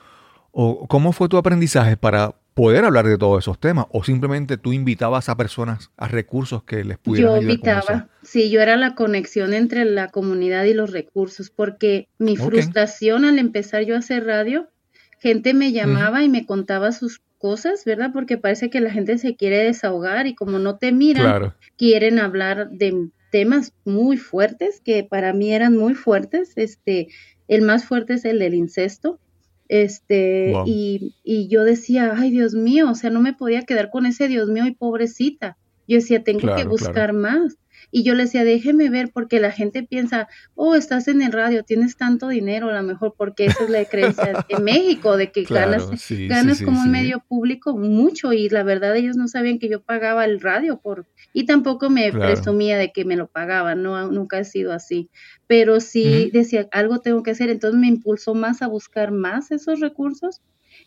[0.52, 4.72] ¿O cómo fue tu aprendizaje para poder hablar de todos esos temas o simplemente tú
[4.72, 9.52] invitabas a personas a recursos que les pudieran yo invitaba sí yo era la conexión
[9.52, 14.68] entre la comunidad y los recursos porque mi frustración al empezar yo a hacer radio
[15.24, 19.36] gente me llamaba y me contaba sus cosas verdad porque parece que la gente se
[19.36, 25.32] quiere desahogar y como no te miran quieren hablar de temas muy fuertes que para
[25.32, 27.08] mí eran muy fuertes este
[27.48, 29.18] el más fuerte es el del incesto
[29.66, 34.04] este, y, y, yo decía, ay Dios mío, o sea, no me podía quedar con
[34.04, 35.56] ese Dios mío y pobrecita.
[35.88, 37.56] Yo decía, tengo que buscar más.
[37.96, 40.26] Y yo le decía, déjeme ver, porque la gente piensa,
[40.56, 43.84] oh, estás en el radio, tienes tanto dinero, a lo mejor porque esa es la
[43.84, 45.88] creencia en México, de que ganas,
[46.28, 48.32] ganas como un medio público mucho.
[48.32, 52.10] Y la verdad, ellos no sabían que yo pagaba el radio por, y tampoco me
[52.10, 55.08] presumía de que me lo pagaban, no, nunca he sido así.
[55.46, 59.78] Pero sí decía, algo tengo que hacer, entonces me impulsó más a buscar más esos
[59.78, 60.40] recursos.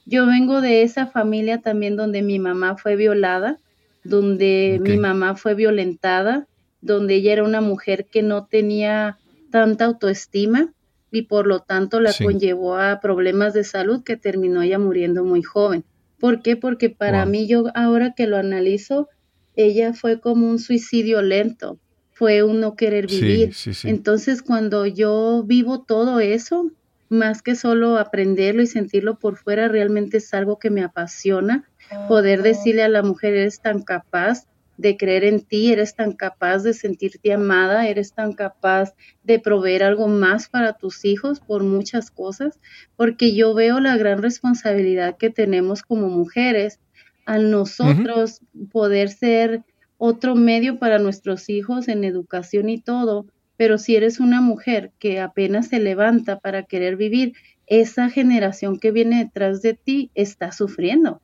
[0.05, 3.59] Yo vengo de esa familia también donde mi mamá fue violada,
[4.03, 6.47] donde mi mamá fue violentada,
[6.81, 9.17] donde ella era una mujer que no tenía
[9.51, 10.73] tanta autoestima
[11.11, 15.41] y por lo tanto la conllevó a problemas de salud que terminó ella muriendo muy
[15.41, 15.83] joven.
[16.19, 16.55] ¿Por qué?
[16.55, 19.07] Porque para mí yo ahora que lo analizo,
[19.55, 21.79] ella fue como un suicidio lento,
[22.11, 23.53] fue un no querer vivir.
[23.83, 26.71] Entonces cuando yo vivo todo eso,
[27.09, 31.63] más que solo aprenderlo y sentirlo por fuera, realmente es algo que me apasiona.
[32.07, 34.45] Poder decirle a la mujer, eres tan capaz,
[34.77, 39.83] de creer en ti, eres tan capaz de sentirte amada, eres tan capaz de proveer
[39.83, 42.59] algo más para tus hijos por muchas cosas,
[42.95, 46.79] porque yo veo la gran responsabilidad que tenemos como mujeres
[47.25, 49.63] al nosotros poder ser
[49.97, 53.25] otro medio para nuestros hijos en educación y todo,
[53.57, 57.33] pero si eres una mujer que apenas se levanta para querer vivir,
[57.65, 61.21] esa generación que viene detrás de ti está sufriendo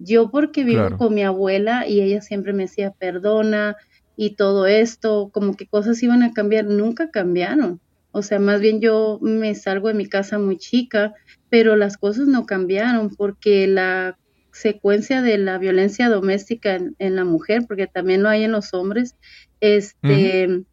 [0.00, 3.76] yo porque vivo con mi abuela y ella siempre me decía perdona
[4.16, 7.80] y todo esto, como que cosas iban a cambiar, nunca cambiaron.
[8.12, 11.14] O sea, más bien yo me salgo de mi casa muy chica,
[11.48, 14.18] pero las cosas no cambiaron porque la
[14.52, 19.16] secuencia de la violencia doméstica en, la mujer, porque también lo hay en los hombres,
[19.60, 20.64] este,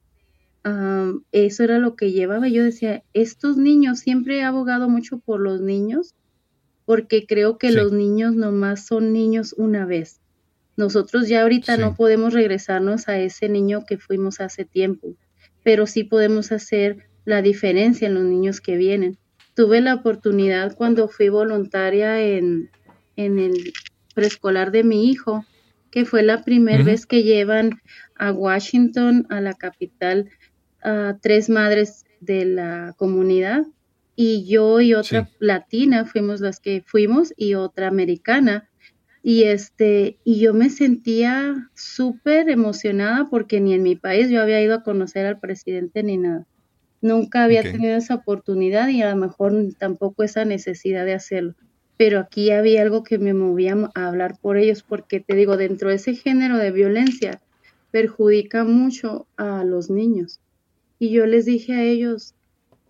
[1.31, 2.47] eso era lo que llevaba.
[2.47, 6.15] Yo decía, estos niños, siempre he abogado mucho por los niños,
[6.87, 10.21] porque creo que los niños nomás son niños una vez.
[10.77, 15.17] Nosotros ya ahorita no podemos regresarnos a ese niño que fuimos hace tiempo,
[15.63, 19.17] pero sí podemos hacer la diferencia en los niños que vienen.
[19.53, 22.69] Tuve la oportunidad cuando fui voluntaria en,
[23.17, 23.73] en el
[24.15, 25.43] preescolar de mi hijo,
[25.91, 27.81] que fue la primera vez que llevan
[28.15, 30.29] a Washington, a la capital,
[30.81, 33.65] a tres madres de la comunidad
[34.19, 38.67] y yo y otra latina fuimos las que fuimos y otra americana.
[39.21, 44.59] Y este, y yo me sentía súper emocionada porque ni en mi país yo había
[44.59, 46.47] ido a conocer al presidente ni nada.
[46.99, 51.53] Nunca había tenido esa oportunidad y a lo mejor tampoco esa necesidad de hacerlo.
[51.95, 55.89] Pero aquí había algo que me movía a hablar por ellos porque te digo, dentro
[55.89, 57.39] de ese género de violencia
[57.91, 60.39] perjudica mucho a los niños.
[60.97, 62.33] Y yo les dije a ellos,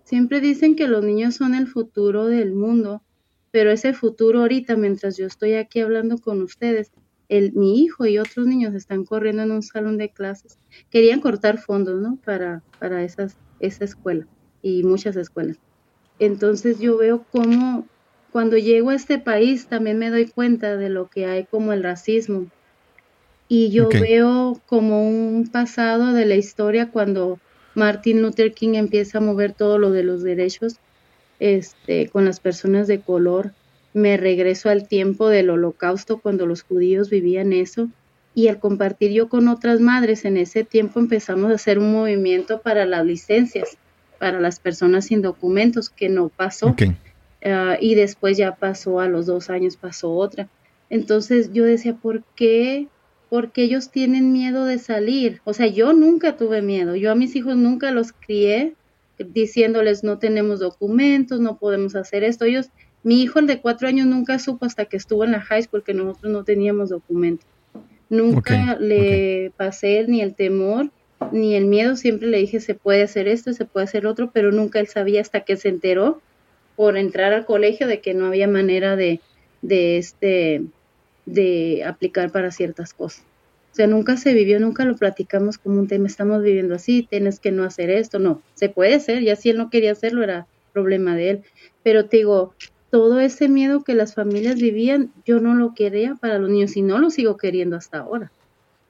[0.07, 3.03] Siempre dicen que los niños son el futuro del mundo,
[3.51, 6.93] pero ese futuro ahorita, mientras yo estoy aquí hablando con ustedes,
[7.27, 10.59] el, mi hijo y otros niños están corriendo en un salón de clases.
[10.89, 12.17] Querían cortar fondos, ¿no?
[12.23, 14.25] Para, para esas, esa escuela
[14.61, 15.57] y muchas escuelas.
[16.19, 17.85] Entonces yo veo cómo
[18.31, 21.83] cuando llego a este país también me doy cuenta de lo que hay como el
[21.83, 22.47] racismo.
[23.49, 27.39] Y yo veo como un pasado de la historia cuando
[27.77, 30.77] Martin Luther King empieza a mover todo lo de los derechos
[31.39, 33.51] este, con las personas de color.
[33.93, 37.87] Me regreso al tiempo del holocausto cuando los judíos vivían eso.
[38.33, 42.61] Y al compartir yo con otras madres en ese tiempo empezamos a hacer un movimiento
[42.61, 43.77] para las licencias,
[44.17, 46.75] para las personas sin documentos, que no pasó.
[47.45, 50.49] Ah, y después ya pasó, a los dos años pasó otra.
[50.89, 52.87] Entonces yo decía, ¿por qué
[53.29, 55.41] porque ellos tienen miedo de salir.
[55.43, 56.95] O sea, yo nunca tuve miedo.
[56.95, 58.73] Yo a mis hijos nunca los crié
[59.17, 62.45] diciéndoles no tenemos documentos, no podemos hacer esto.
[62.45, 62.69] Ellos,
[63.03, 65.83] mi hijo el de cuatro años nunca supo hasta que estuvo en la high school
[65.83, 67.47] que nosotros no teníamos documentos.
[68.09, 70.89] Nunca le pasé ni el temor
[71.31, 71.95] ni el miedo.
[71.95, 75.21] Siempre le dije se puede hacer esto, se puede hacer otro, pero nunca él sabía
[75.21, 76.21] hasta que se enteró
[76.75, 79.19] por entrar al colegio de que no había manera de,
[79.61, 80.63] de este
[81.27, 83.23] de aplicar para ciertas cosas.
[83.73, 87.39] O sea, nunca se vivió, nunca lo platicamos como un tema, estamos viviendo así, tienes
[87.39, 90.47] que no hacer esto, no, se puede hacer, ya si él no quería hacerlo era
[90.73, 91.43] problema de él.
[91.83, 92.55] Pero te digo,
[92.89, 96.81] todo ese miedo que las familias vivían, yo no lo quería para los niños y
[96.81, 98.31] no lo sigo queriendo hasta ahora.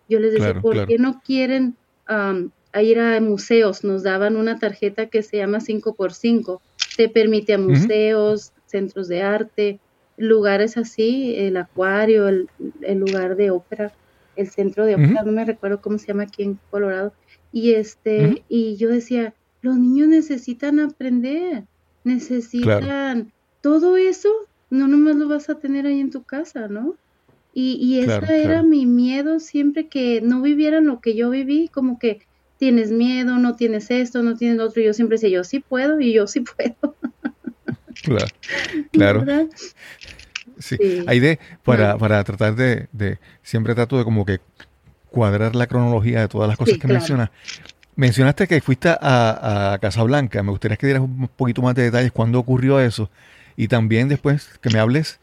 [0.07, 1.75] Yo les decía, ¿por qué no quieren
[2.79, 3.83] ir a museos?
[3.83, 6.61] Nos daban una tarjeta que se llama 5x5,
[6.95, 9.79] te permite a museos, centros de arte,
[10.17, 12.49] lugares así, el acuario, el,
[12.95, 13.93] lugar de ópera,
[14.35, 17.13] el centro de ópera, no me recuerdo cómo se llama aquí en Colorado.
[17.51, 21.63] Y este, y yo decía, los niños necesitan aprender,
[22.03, 24.29] necesitan todo eso,
[24.69, 26.95] no nomás lo vas a tener ahí en tu casa, ¿no?
[27.53, 31.97] Y, y ese era mi miedo siempre que no vivieran lo que yo viví, como
[31.97, 32.21] que
[32.57, 34.81] tienes miedo, no tienes esto, no tienes lo otro.
[34.81, 36.95] Y yo siempre decía, yo sí puedo y yo sí puedo.
[38.07, 38.27] Claro,
[39.25, 39.49] claro.
[40.59, 40.77] Sí.
[41.07, 44.39] Hay de, para, para tratar de, de, siempre trato de como que
[45.11, 47.29] cuadrar la cronología de todas las cosas que mencionas.
[47.95, 50.41] Mencionaste que fuiste a, a Casablanca.
[50.43, 53.09] Me gustaría que dieras un poquito más de detalles cuándo ocurrió eso.
[53.55, 55.19] Y también después que me hables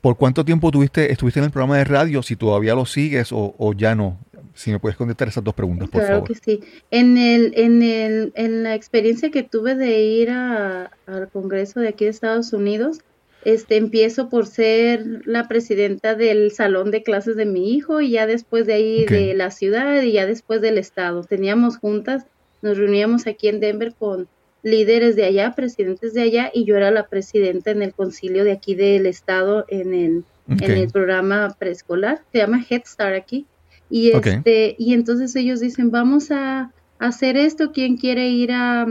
[0.00, 3.54] por cuánto tiempo tuviste, estuviste en el programa de radio, si todavía lo sigues o,
[3.56, 4.18] o ya no.
[4.54, 6.24] Si me puedes contestar esas dos preguntas, por favor.
[6.24, 6.60] Claro que sí.
[6.90, 11.88] En, el, en, el, en la experiencia que tuve de ir a, al Congreso de
[11.88, 12.98] aquí de Estados Unidos,
[13.44, 18.26] este, empiezo por ser la presidenta del salón de clases de mi hijo y ya
[18.26, 21.24] después de ahí de la ciudad y ya después del estado.
[21.24, 22.24] Teníamos juntas,
[22.60, 24.28] nos reuníamos aquí en Denver con
[24.62, 28.52] líderes de allá, presidentes de allá y yo era la presidenta en el concilio de
[28.52, 32.22] aquí del estado en el, en el programa preescolar.
[32.30, 33.46] Se llama Head Start aquí.
[33.92, 38.86] Y, este, y entonces ellos dicen, vamos a hacer esto, ¿quién quiere ir a,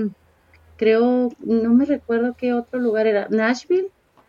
[0.77, 3.87] creo, no me recuerdo qué otro lugar era, Nashville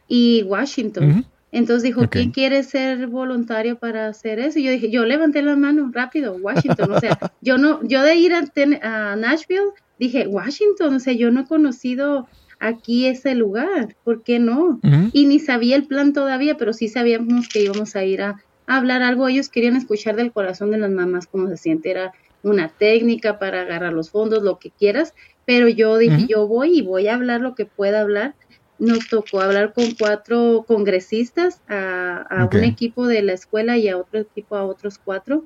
[0.08, 1.26] y Washington?
[1.50, 4.60] Entonces dijo, ¿quién quiere ser voluntario para hacer eso?
[4.60, 6.92] Y yo dije, yo levanté la mano rápido, Washington.
[6.92, 8.42] O sea, yo no, yo de ir a,
[8.82, 12.28] a, Nashville, dije, Washington, o sea, yo no he conocido
[12.60, 14.80] aquí ese lugar, ¿por qué no?
[15.12, 18.42] Y ni sabía el plan todavía, pero sí sabíamos que íbamos a ir a
[18.76, 22.12] hablar algo, ellos querían escuchar del corazón de las mamás cómo se siente, era
[22.42, 25.14] una técnica para agarrar los fondos, lo que quieras,
[25.44, 28.34] pero yo dije, yo voy y voy a hablar lo que pueda hablar.
[28.78, 34.20] Nos tocó hablar con cuatro congresistas, a, un equipo de la escuela y a otro
[34.20, 35.44] equipo, a otros cuatro.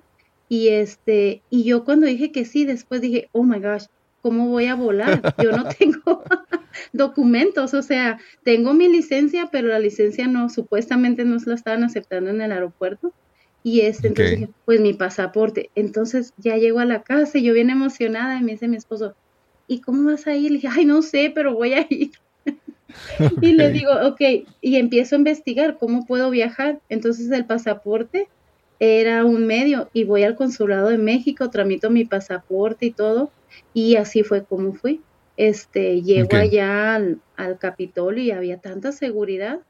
[0.49, 3.87] Y este, y yo cuando dije que sí, después dije, oh my gosh,
[4.23, 5.35] ¿cómo voy a volar?
[5.43, 6.23] Yo no tengo
[6.93, 11.85] documentos, o sea, tengo mi licencia, pero la licencia no, supuestamente no se la estaban
[11.85, 13.13] aceptando en el aeropuerto.
[13.63, 15.71] Y este, entonces dije, pues mi pasaporte.
[15.75, 19.15] Entonces ya llego a la casa y yo bien emocionada y me dice mi esposo,
[19.67, 20.53] ¿y cómo vas a ir?
[20.53, 22.13] Le dije, ay, no sé, pero voy a ir.
[23.41, 24.21] y le digo, ok,
[24.61, 26.81] y empiezo a investigar cómo puedo viajar.
[26.89, 28.29] Entonces el pasaporte
[28.79, 33.31] era un medio y voy al consulado de México, tramito mi pasaporte y todo
[33.75, 35.01] y así fue como fui.
[35.37, 37.21] Este, llego allá al,
[37.59, 39.61] Capitolio y había tanta seguridad.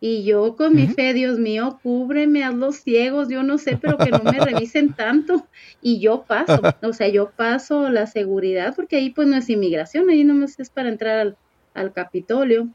[0.00, 3.98] Y yo con mi fe, Dios mío, cúbreme a los ciegos, yo no sé, pero
[3.98, 5.46] que no me revisen tanto.
[5.80, 10.10] Y yo paso, o sea, yo paso la seguridad, porque ahí pues no es inmigración,
[10.10, 11.36] ahí nomás es para entrar al,
[11.74, 12.68] al Capitolio.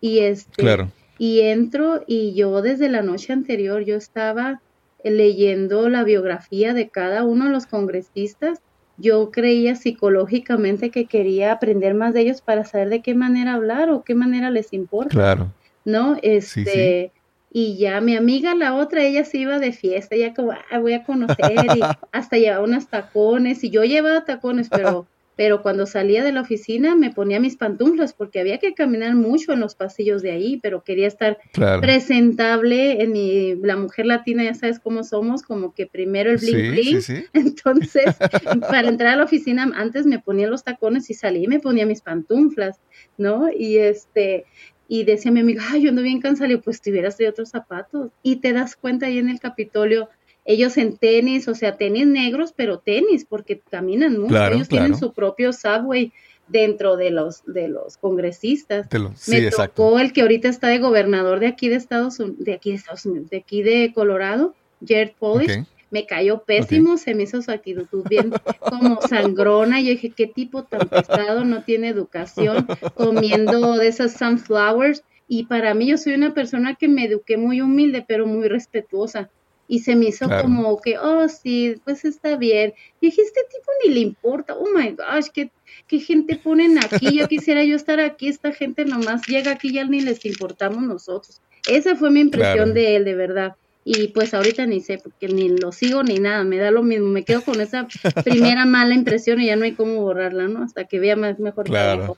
[0.00, 0.90] Y este, claro.
[1.16, 4.60] y entro y yo desde la noche anterior yo estaba
[5.02, 8.60] leyendo la biografía de cada uno de los congresistas
[8.96, 13.90] yo creía psicológicamente que quería aprender más de ellos para saber de qué manera hablar
[13.90, 15.10] o qué manera les importa.
[15.10, 15.52] Claro.
[15.84, 16.16] ¿No?
[16.22, 17.12] Este,
[17.52, 20.94] y ya mi amiga, la otra, ella se iba de fiesta, ya como, ah, voy
[20.94, 21.80] a conocer, y
[22.12, 25.06] hasta llevaba unos tacones, y yo llevaba tacones, pero
[25.36, 29.52] pero cuando salía de la oficina me ponía mis pantuflas porque había que caminar mucho
[29.52, 31.38] en los pasillos de ahí, pero quería estar
[31.80, 36.70] presentable en mi, la mujer latina, ya sabes cómo somos, como que primero el bling
[36.70, 37.00] bling.
[37.32, 38.16] Entonces,
[38.60, 41.86] para entrar a la oficina antes me ponía los tacones y salí y me ponía
[41.86, 42.80] mis pantuflas,
[43.18, 43.48] ¿no?
[43.50, 44.44] Y este,
[44.86, 48.10] y decía mi amiga, ay, yo ando bien cansada, y pues tuvieras de otros zapatos.
[48.22, 50.08] Y te das cuenta ahí en el Capitolio,
[50.44, 54.46] ellos en tenis, o sea, tenis negros, pero tenis, porque caminan mucho.
[54.46, 56.12] ellos tienen su propio subway
[56.48, 58.86] dentro de los de los congresistas.
[59.26, 62.70] Me tocó el que ahorita está de gobernador de aquí de Estados Unidos, de aquí
[62.70, 64.54] de Estados Unidos, de aquí de Colorado,
[64.86, 65.64] Jared Polish.
[65.90, 69.80] Me cayó pésimo, se me hizo su actitud bien como sangrona.
[69.80, 72.66] Yo dije, qué tipo tan pesado, no tiene educación,
[72.96, 75.04] comiendo de esas sunflowers.
[75.28, 79.30] Y para mí, yo soy una persona que me eduqué muy humilde, pero muy respetuosa
[79.66, 82.74] y se me hizo como que, oh, sí, pues está bien.
[83.00, 85.50] Y dije, este tipo ni le importa, oh my gosh, qué,
[85.86, 89.84] qué gente ponen aquí, yo quisiera yo estar aquí, esta gente nomás llega aquí ya
[89.84, 91.40] ni les importamos nosotros.
[91.68, 93.54] Esa fue mi impresión de él, de verdad.
[93.86, 97.08] Y pues ahorita ni sé, porque ni lo sigo ni nada, me da lo mismo,
[97.08, 97.86] me quedo con esa
[98.24, 100.62] primera mala impresión y ya no hay cómo borrarla, ¿no?
[100.62, 101.66] Hasta que vea más mejor.
[101.66, 102.16] Claro.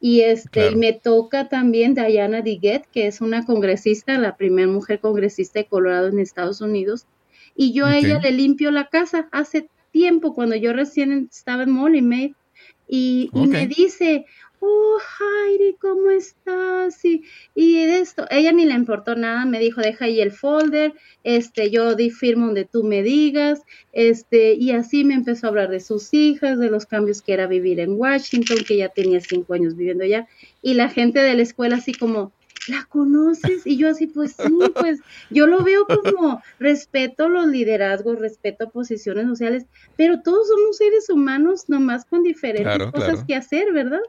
[0.00, 5.60] Y este, me toca también Diana Diguet, que es una congresista, la primera mujer congresista
[5.60, 7.06] de Colorado en Estados Unidos.
[7.56, 11.70] Y yo a ella le limpio la casa hace tiempo, cuando yo recién estaba en
[11.70, 12.32] Molly Maid.
[12.86, 14.26] Y, y me dice,
[14.64, 17.04] oh, Heidi, ¿cómo estás?
[17.04, 21.70] Y, y esto, ella ni le importó nada, me dijo, deja ahí el folder, este,
[21.70, 23.62] yo di firmo donde tú me digas,
[23.92, 27.46] este, y así me empezó a hablar de sus hijas, de los cambios que era
[27.46, 30.26] vivir en Washington, que ya tenía cinco años viviendo allá,
[30.62, 32.32] y la gente de la escuela así como,
[32.68, 33.66] ¿la conoces?
[33.66, 35.00] Y yo así, pues sí, pues
[35.30, 41.68] yo lo veo como respeto los liderazgos, respeto posiciones sociales, pero todos somos seres humanos
[41.68, 44.00] nomás con diferentes cosas que hacer, ¿verdad?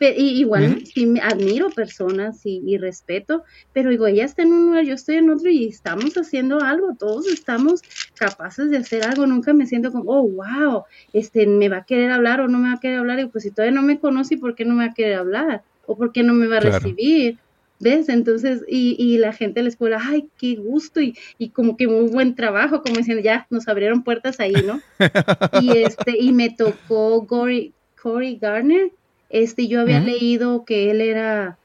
[0.00, 4.94] y, igual sí, admiro personas y, respeto, pero digo, ella está en un lugar, yo
[4.94, 7.80] estoy en otro y estamos haciendo algo, todos estamos
[8.14, 12.10] capaces de hacer algo, nunca me siento como, oh, wow, este, me va a querer
[12.10, 14.36] hablar o no me va a querer hablar, y pues si todavía no me conoce,
[14.36, 15.62] ¿por qué no me va a querer hablar?
[15.86, 17.38] ¿O por qué no me va a recibir?
[17.84, 18.08] ¿Ves?
[18.08, 22.08] Entonces, y, y la gente les la ay, qué gusto, y, y como que muy
[22.08, 24.80] buen trabajo, como diciendo, ya, nos abrieron puertas ahí, ¿no?
[25.60, 28.90] y este, y me tocó Corey, Corey Garner,
[29.28, 31.58] este, yo había leído que él era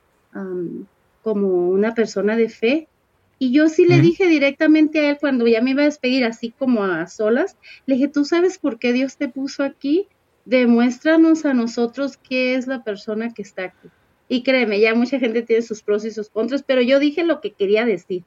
[1.24, 2.90] como una persona de fe,
[3.38, 6.52] y yo sí le dije directamente a él cuando ya me iba a despedir, así
[6.52, 7.56] como a solas,
[7.86, 10.10] le dije, ¿tú sabes por qué Dios te puso aquí?
[10.44, 13.88] Demuéstranos a nosotros qué es la persona que está aquí.
[14.32, 17.42] Y créeme, ya mucha gente tiene sus pros y sus contras, pero yo dije lo
[17.42, 18.24] que quería decir.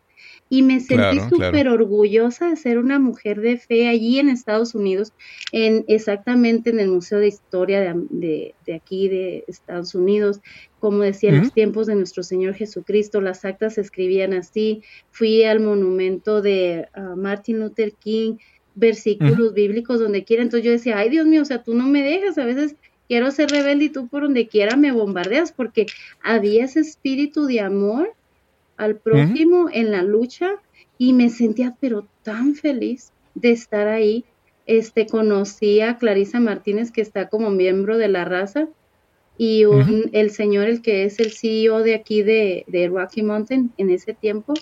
[0.49, 5.13] Y me sentí súper orgullosa de ser una mujer de fe allí en Estados Unidos,
[5.53, 7.81] en exactamente en el Museo de Historia
[8.11, 10.41] de, aquí de Estados Unidos.
[10.81, 14.83] Como decía, en los tiempos de nuestro Señor Jesucristo, las actas se escribían así.
[15.13, 18.39] Fui al monumento de ah, Martin Luther King,
[18.75, 20.43] versículos bíblicos donde quiera.
[20.43, 22.37] Entonces yo decía, ay Dios mío, o sea, tú no me dejas.
[22.39, 22.75] A veces
[23.13, 25.85] quiero ser rebelde y tú por donde quiera me bombardeas porque
[26.23, 28.15] había ese espíritu de amor
[28.79, 30.53] al prójimo en la lucha
[30.97, 34.25] y me sentía pero tan feliz de estar ahí.
[34.65, 38.67] Este conocí a Clarisa Martínez que está como miembro de la raza
[39.37, 39.65] y
[40.13, 44.15] el señor el que es el CEO de aquí de, de, Rocky Mountain en ese
[44.15, 44.55] tiempo,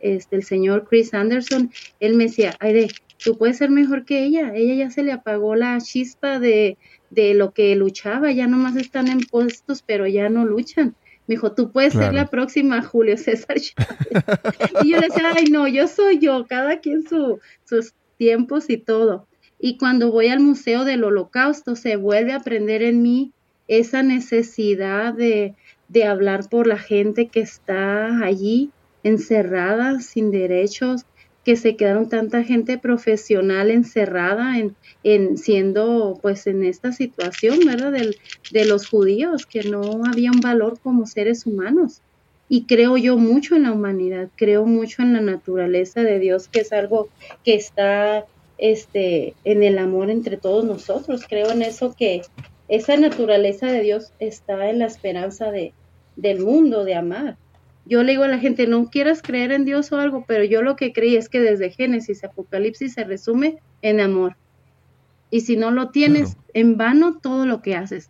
[0.00, 1.70] este el señor Chris Anderson,
[2.00, 2.88] él me decía, Aire,
[3.22, 6.76] tú puedes ser mejor que ella, ella ya se le apagó la chispa de,
[7.14, 10.94] de lo que luchaba, ya nomás están en puestos, pero ya no luchan.
[11.26, 13.98] Me dijo, tú puedes ser la próxima Julio César Chávez.
[14.84, 18.76] y yo le decía, ay, no, yo soy yo, cada quien su, sus tiempos y
[18.76, 19.26] todo.
[19.58, 23.32] Y cuando voy al Museo del Holocausto, se vuelve a aprender en mí
[23.68, 25.54] esa necesidad de,
[25.88, 28.70] de hablar por la gente que está allí
[29.02, 31.06] encerrada, sin derechos,
[31.44, 37.92] que se quedaron tanta gente profesional encerrada en, en siendo pues en esta situación, ¿verdad?
[37.92, 38.16] Del,
[38.50, 42.00] de los judíos, que no había un valor como seres humanos.
[42.48, 46.60] Y creo yo mucho en la humanidad, creo mucho en la naturaleza de Dios, que
[46.60, 47.08] es algo
[47.44, 48.24] que está
[48.58, 51.24] este, en el amor entre todos nosotros.
[51.28, 52.22] Creo en eso que
[52.68, 55.72] esa naturaleza de Dios está en la esperanza de,
[56.16, 57.36] del mundo, de amar
[57.86, 60.62] yo le digo a la gente, no quieras creer en Dios o algo, pero yo
[60.62, 64.36] lo que creí es que desde Génesis, Apocalipsis se resume en amor.
[65.30, 68.08] Y si no lo tienes, en vano todo lo que haces.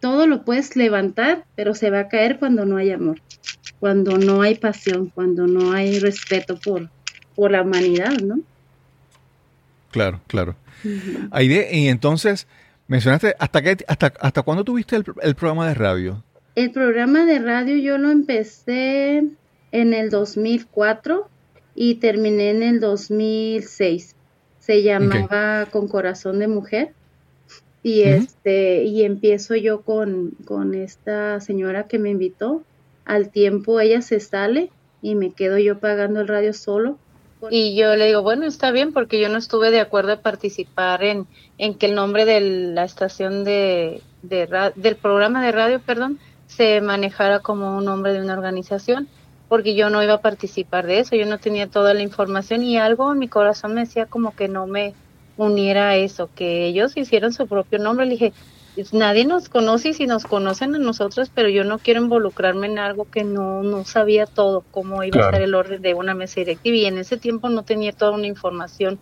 [0.00, 3.20] Todo lo puedes levantar, pero se va a caer cuando no hay amor,
[3.78, 6.90] cuando no hay pasión, cuando no hay respeto por,
[7.36, 8.40] por la humanidad, ¿no?
[9.92, 10.56] Claro, claro.
[11.38, 12.48] y entonces,
[12.88, 16.24] mencionaste, ¿hasta, qué, hasta, hasta cuándo tuviste el programa de radio?
[16.54, 19.24] El programa de radio yo lo empecé
[19.72, 21.26] en el 2004
[21.74, 24.14] y terminé en el 2006.
[24.58, 26.92] Se llamaba Con Corazón de Mujer.
[27.82, 32.62] Y este, y empiezo yo con, con esta señora que me invitó.
[33.06, 36.98] Al tiempo ella se sale y me quedo yo pagando el radio solo.
[37.50, 41.02] Y yo le digo, bueno, está bien, porque yo no estuve de acuerdo a participar
[41.02, 41.26] en,
[41.58, 46.20] en que el nombre de la estación de, de del programa de radio, perdón,
[46.56, 49.08] se manejara como un nombre de una organización,
[49.48, 52.78] porque yo no iba a participar de eso, yo no tenía toda la información y
[52.78, 54.94] algo en mi corazón me decía como que no me
[55.36, 58.06] uniera a eso, que ellos hicieron su propio nombre.
[58.06, 58.32] Le dije,
[58.74, 62.66] pues, nadie nos conoce y si nos conocen a nosotros, pero yo no quiero involucrarme
[62.66, 66.14] en algo que no, no sabía todo, cómo iba a ser el orden de una
[66.14, 66.76] mesa directiva.
[66.76, 68.98] Y en ese tiempo no tenía toda una información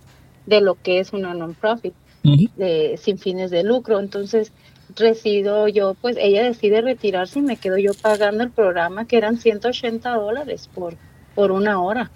[0.47, 4.01] de lo que es una non-profit, de, sin fines de lucro.
[4.01, 4.53] Entonces,
[4.97, 9.37] resido yo, pues ella decide retirarse y me quedo yo pagando el programa que eran
[9.37, 10.97] 180 dólares por,
[11.35, 12.11] por una hora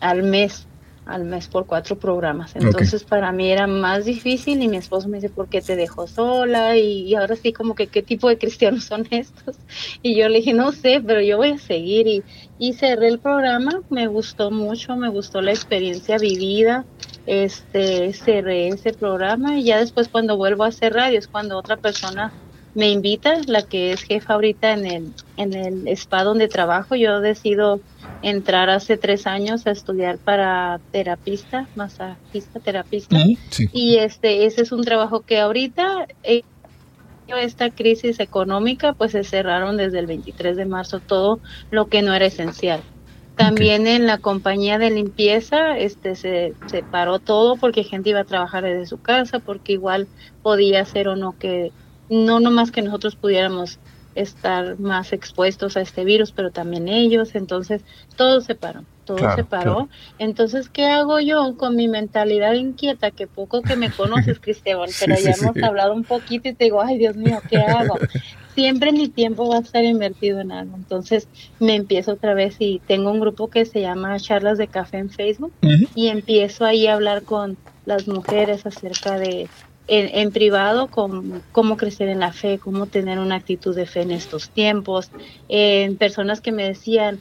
[0.00, 0.66] al mes,
[1.04, 2.54] al mes por cuatro programas.
[2.56, 6.06] Entonces para mí era más difícil y mi esposo me dice, ¿por qué te dejó
[6.06, 6.76] sola?
[6.76, 9.56] Y, ahora sí como que, ¿qué tipo de cristianos son estos?
[10.02, 12.22] Y yo le dije, no sé, pero yo voy a seguir y,
[12.58, 16.84] y cerré el programa, me gustó mucho, me gustó la experiencia vivida
[17.26, 21.76] este cerré ese programa y ya después cuando vuelvo a hacer radio es cuando otra
[21.76, 22.32] persona
[22.74, 26.94] me invita, la que es jefa ahorita en el, en el spa donde trabajo.
[26.94, 27.80] Yo decido
[28.22, 33.16] entrar hace tres años a estudiar para terapista, masajista, terapista.
[33.72, 36.06] Y este, ese es un trabajo que ahorita
[37.34, 42.14] esta crisis económica, pues se cerraron desde el 23 de marzo todo lo que no
[42.14, 42.82] era esencial.
[43.36, 48.24] También en la compañía de limpieza este se, se paró todo porque gente iba a
[48.24, 50.08] trabajar desde su casa, porque igual
[50.42, 51.74] podía ser o no que
[52.08, 53.80] no nomás que nosotros pudiéramos
[54.14, 57.84] estar más expuestos a este virus, pero también ellos, entonces
[58.16, 59.88] todo se paró, todo se paró.
[60.18, 65.16] Entonces, ¿qué hago yo con mi mentalidad inquieta, que poco que me conoces, Cristóbal, pero
[65.18, 67.98] ya hemos hablado un poquito y te digo, ay Dios mío, ¿qué hago?
[68.54, 71.28] Siempre mi tiempo va a estar invertido en algo, entonces
[71.60, 75.10] me empiezo otra vez y tengo un grupo que se llama Charlas de Café en
[75.10, 75.52] Facebook
[75.94, 79.48] y empiezo ahí a hablar con las mujeres acerca de
[79.88, 84.10] en, privado cómo, cómo, crecer en la fe, cómo tener una actitud de fe en
[84.10, 85.10] estos tiempos,
[85.48, 87.20] en personas que me decían,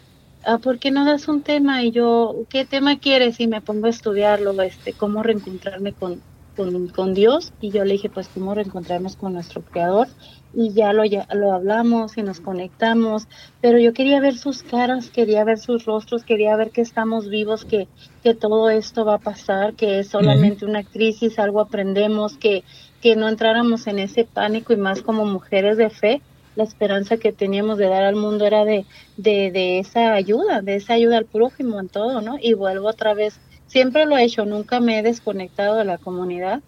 [0.62, 1.84] ¿por qué no das un tema?
[1.84, 3.40] Y yo, ¿qué tema quieres?
[3.40, 6.22] Y me pongo a estudiarlo, este, cómo reencontrarme con,
[6.56, 7.54] con, con Dios.
[7.62, 10.08] Y yo le dije, pues, cómo reencontrarnos con nuestro Creador
[10.56, 13.28] y ya lo, ya lo hablamos y nos conectamos,
[13.62, 17.66] pero yo quería ver sus caras, quería ver sus rostros, quería ver que estamos vivos,
[17.66, 17.90] que,
[18.24, 22.64] que todo esto va a pasar, que es solamente una crisis, algo aprendemos, que,
[23.02, 26.22] que no entráramos en ese pánico y más como mujeres de fe,
[26.56, 28.86] la esperanza que teníamos de dar al mundo era de,
[29.18, 32.38] de, de esa ayuda, de esa ayuda al prójimo en todo, ¿no?
[32.42, 36.62] Y vuelvo otra vez, siempre lo he hecho, nunca me he desconectado de la comunidad,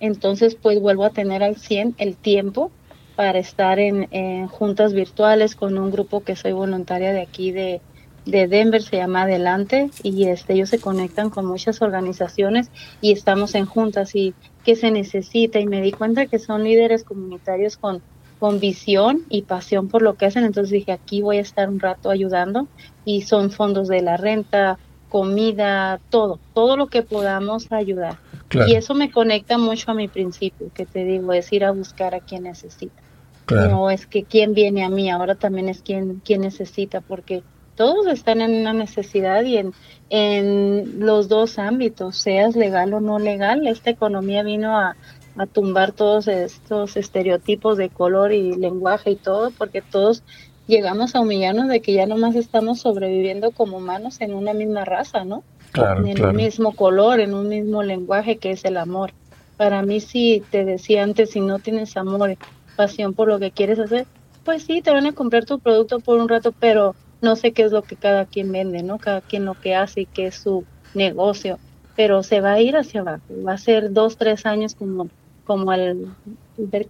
[0.00, 2.70] entonces pues vuelvo a tener al 100 el tiempo
[3.16, 7.80] para estar en, juntas virtuales con un grupo que soy voluntaria de aquí de,
[8.26, 12.70] de Denver, se llama Adelante, y este, ellos se conectan con muchas organizaciones
[13.00, 15.60] y estamos en juntas y qué se necesita.
[15.60, 18.02] Y me di cuenta que son líderes comunitarios con,
[18.38, 20.44] con visión y pasión por lo que hacen.
[20.44, 22.68] Entonces dije, aquí voy a estar un rato ayudando
[23.04, 24.78] y son fondos de la renta,
[25.08, 28.18] comida, todo, todo lo que podamos ayudar.
[28.66, 32.14] Y eso me conecta mucho a mi principio, que te digo, es ir a buscar
[32.14, 33.02] a quien necesita.
[33.48, 37.42] No es que quien viene a mí, ahora también es quien, quien necesita, porque
[37.76, 39.72] todos están en una necesidad y en,
[40.10, 43.66] en los dos ámbitos, seas legal o no legal.
[43.66, 44.96] Esta economía vino a,
[45.36, 50.22] a tumbar todos estos estereotipos de color y lenguaje y todo, porque todos
[50.66, 55.24] llegamos a humillarnos de que ya nomás estamos sobreviviendo como humanos en una misma raza,
[55.24, 55.42] ¿no?
[55.76, 59.12] en un mismo color, en un mismo lenguaje que es el amor.
[59.56, 62.36] Para mí, si te decía antes, si no tienes amor,
[62.76, 64.06] pasión por lo que quieres hacer,
[64.44, 67.62] pues sí, te van a comprar tu producto por un rato, pero no sé qué
[67.62, 68.98] es lo que cada quien vende, ¿no?
[68.98, 70.64] Cada quien lo que hace y qué es su
[70.94, 71.58] negocio,
[71.96, 73.22] pero se va a ir hacia abajo.
[73.46, 75.08] Va a ser dos, tres años como,
[75.44, 76.08] como el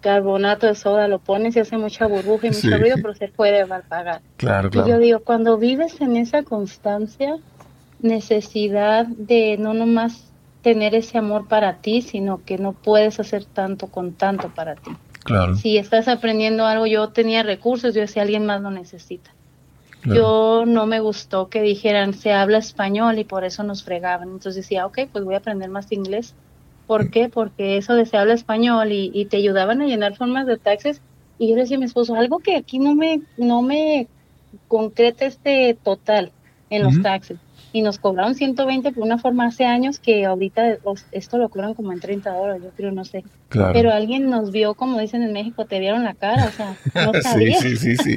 [0.01, 3.67] carbonato de soda, lo pones y hace mucha burbuja y mucho ruido, pero se puede
[3.67, 4.21] pagar.
[4.37, 4.89] Claro, claro.
[4.89, 7.37] Y yo digo, cuando vives en esa constancia,
[8.01, 10.31] necesidad de no nomás
[10.63, 14.91] tener ese amor para ti, sino que no puedes hacer tanto con tanto para ti.
[15.25, 15.57] Claro.
[15.57, 19.31] Si estás aprendiendo algo, yo tenía recursos, yo decía, alguien más lo necesita.
[20.05, 24.29] Yo no me gustó que dijeran, se habla español y por eso nos fregaban.
[24.29, 26.35] Entonces decía, ok, pues voy a aprender más inglés.
[26.87, 27.29] ¿Por qué?
[27.29, 31.01] Porque eso de se habla español y, y te ayudaban a llenar formas de taxes.
[31.39, 34.07] Y yo le decía a mi esposo, algo que aquí no me, no me
[34.69, 36.31] concreta este total
[36.71, 37.39] en los taxes
[37.75, 40.79] y nos cobraron 120 por una forma hace años que ahorita
[41.11, 43.25] esto lo cobran como en 30 horas, yo creo, no sé.
[43.49, 47.13] Pero alguien nos vio, como dicen en México, te vieron la cara, o sea, no
[47.23, 47.59] sabía.
[47.59, 48.17] sí, sí, sí,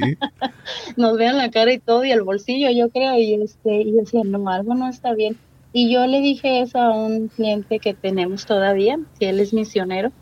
[0.96, 4.22] nos vieron la cara y todo y el bolsillo, yo creo, y este y decía,
[4.24, 5.36] no, algo no está bien.
[5.72, 10.12] Y yo le dije eso a un cliente que tenemos todavía, que él es misionero,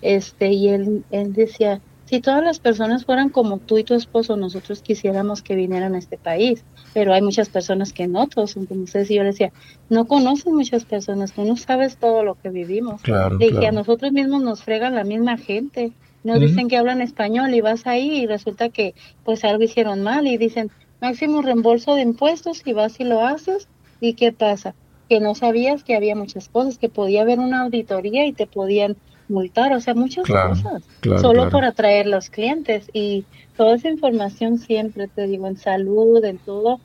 [0.00, 4.36] este y él él decía, si todas las personas fueran como tú y tu esposo,
[4.36, 8.66] nosotros quisiéramos que vinieran a este país pero hay muchas personas que no, todos son
[8.66, 9.10] como ustedes.
[9.10, 9.52] Y yo decía,
[9.90, 13.02] no conocen muchas personas, tú no sabes todo lo que vivimos.
[13.02, 15.92] Claro, Dije, a nosotros mismos nos fregan la misma gente.
[16.22, 18.94] Nos dicen que hablan español y vas ahí y resulta que
[19.24, 20.70] pues algo hicieron mal y dicen,
[21.02, 23.68] máximo reembolso de impuestos y vas y lo haces.
[24.00, 24.74] ¿Y qué pasa?
[25.08, 28.96] Que no sabías que había muchas cosas, que podía haber una auditoría y te podían
[29.28, 30.82] multar, o sea, muchas cosas,
[31.20, 32.90] solo por atraer los clientes.
[32.92, 33.24] Y
[33.56, 36.80] toda esa información siempre, te digo, en salud, en todo,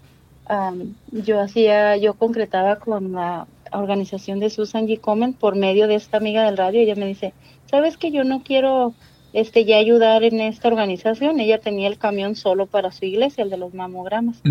[1.12, 5.00] yo hacía, yo concretaba con la organización de Susan G.
[5.00, 7.34] Komen por medio de esta amiga del radio, ella me dice,
[7.66, 8.94] sabes que yo no quiero
[9.32, 13.50] este ya ayudar en esta organización, ella tenía el camión solo para su iglesia, el
[13.52, 14.42] de los mamogramas.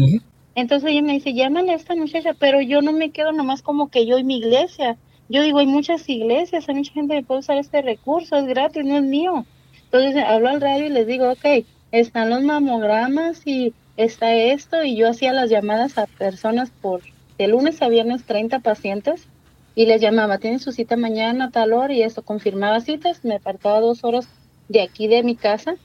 [0.58, 3.90] Entonces ella me dice, llámale a esta muchacha, pero yo no me quedo nomás como
[3.90, 4.96] que yo y mi iglesia,
[5.28, 8.84] yo digo, hay muchas iglesias, hay mucha gente que puede usar este recurso, es gratis,
[8.84, 9.46] no es mío.
[9.84, 14.96] Entonces hablo al radio y les digo, ok, están los mamogramas y está esto, y
[14.96, 17.02] yo hacía las llamadas a personas por
[17.38, 19.28] de lunes a viernes 30 pacientes
[19.76, 23.78] y les llamaba, tienen su cita mañana tal hora y esto, confirmaba citas, me apartaba
[23.78, 24.28] dos horas
[24.68, 25.76] de aquí de mi casa,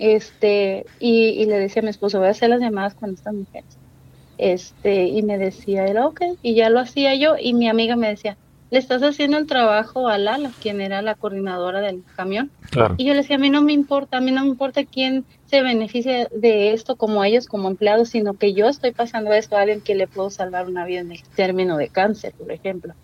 [0.00, 3.78] este, y, le decía a mi esposo, voy a hacer las llamadas con estas mujeres.
[4.38, 8.08] Este, y me decía él, ok, y ya lo hacía yo, y mi amiga me
[8.08, 8.36] decía,
[8.70, 12.50] le estás haciendo el trabajo a Lala, quien era la coordinadora del camión.
[12.96, 15.24] Y yo le decía, a mí no me importa, a mí no me importa quién
[15.46, 19.60] se beneficia de esto como ellos, como empleados, sino que yo estoy pasando esto a
[19.60, 22.94] alguien que le puedo salvar una vida en el término de cáncer, por ejemplo.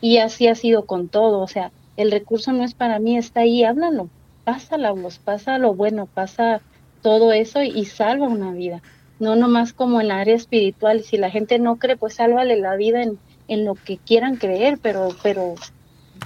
[0.00, 3.40] Y así ha sido con todo, o sea, el recurso no es para mí, está
[3.40, 4.08] ahí, háblalo,
[4.44, 4.92] pásala,
[5.24, 6.60] pasa lo bueno, pasa
[7.02, 8.82] todo eso y, salva una vida.
[9.22, 12.56] No nomás como en el área espiritual, y si la gente no cree, pues sálvale
[12.58, 13.18] la vida en,
[13.48, 15.54] en lo que quieran creer, pero, pero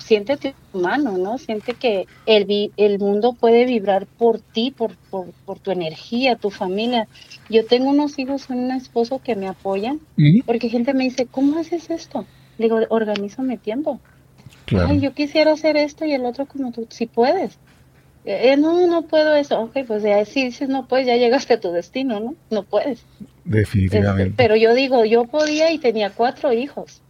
[0.00, 1.38] siéntete humano, ¿no?
[1.38, 6.50] Siente que el, el mundo puede vibrar por ti, por, por, por, tu energía, tu
[6.50, 7.06] familia.
[7.50, 10.00] Yo tengo unos hijos y un esposo que me apoyan,
[10.46, 12.24] porque gente me dice, ¿cómo haces esto?
[12.58, 14.00] digo, organizo mi tiempo.
[14.74, 17.58] Ay, yo quisiera hacer esto y el otro como tú, si puedes.
[18.28, 19.60] Eh, no, no puedo eso.
[19.60, 22.34] Ok, pues ya si dices no puedes, ya llegaste a tu destino, ¿no?
[22.50, 23.04] No puedes.
[23.44, 24.30] Definitivamente.
[24.30, 27.02] Este, pero yo digo, yo podía y tenía cuatro hijos.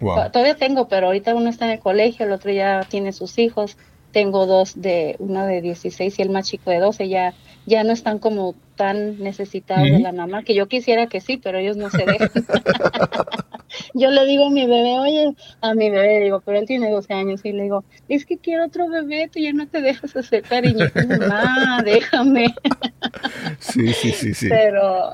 [0.00, 3.76] Todavía tengo, pero ahorita uno está en el colegio, el otro ya tiene sus hijos.
[4.10, 7.34] Tengo dos de, uno de 16 y el más chico de 12, ya,
[7.66, 11.58] ya no están como tan necesitados de la mamá, que yo quisiera que sí, pero
[11.58, 12.30] ellos no se dejan.
[13.94, 17.12] yo le digo a mi bebé, oye, a mi bebé, digo, pero él tiene 12
[17.12, 20.42] años y le digo, es que quiero otro bebé, tú ya no te dejas hacer
[20.42, 20.86] cariño.
[20.94, 22.54] Mamá, déjame.
[23.58, 24.48] sí, sí, sí, sí.
[24.48, 25.12] Pero,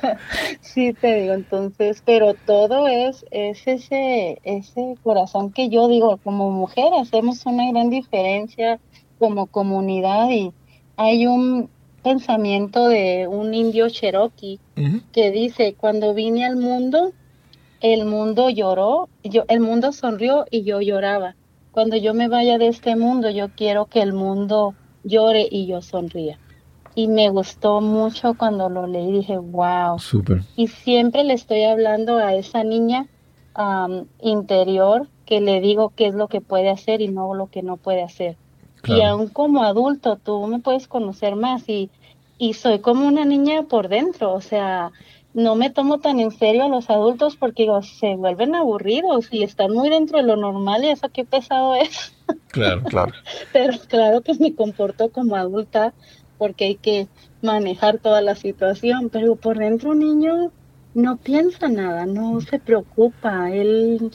[0.60, 6.50] sí te digo, entonces, pero todo es, es ese, ese corazón que yo digo, como
[6.50, 8.78] mujer hacemos una gran diferencia
[9.18, 10.52] como comunidad y
[10.96, 11.68] hay un
[12.02, 14.58] pensamiento de un indio cherokee
[15.12, 17.12] que dice, cuando vine al mundo,
[17.80, 21.36] el mundo lloró, yo, el mundo sonrió y yo lloraba.
[21.72, 24.74] Cuando yo me vaya de este mundo, yo quiero que el mundo
[25.04, 26.38] llore y yo sonría.
[26.94, 29.98] Y me gustó mucho cuando lo leí, dije, wow.
[29.98, 30.42] Súper.
[30.56, 33.06] Y siempre le estoy hablando a esa niña
[34.20, 37.76] interior que le digo qué es lo que puede hacer y no lo que no
[37.76, 38.36] puede hacer.
[38.86, 41.90] Y aún como adulto, tú me puedes conocer más y,
[42.38, 44.90] y soy como una niña por dentro, o sea,
[45.34, 49.72] no me tomo tan en serio a los adultos porque se vuelven aburridos y están
[49.72, 52.12] muy dentro de lo normal y eso qué pesado es.
[52.52, 53.12] Claro, claro.
[53.52, 55.92] Pero claro que me comporto como adulta
[56.38, 57.08] porque hay que
[57.42, 60.52] manejar toda la situación, pero por dentro un niño
[60.94, 64.10] no piensa nada, no se preocupa, él,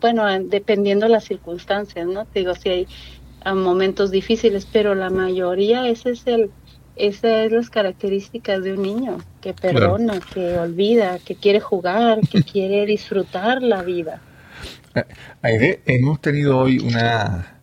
[0.00, 2.24] bueno, dependiendo de las circunstancias, ¿no?
[2.26, 2.88] Te digo, si hay
[3.54, 6.50] momentos difíciles, pero la mayoría ese es el
[6.96, 12.42] esas es las características de un niño, que perdona, que olvida, que quiere jugar, que
[12.52, 14.20] quiere disfrutar la vida.
[15.42, 17.60] Hemos tenido hoy una,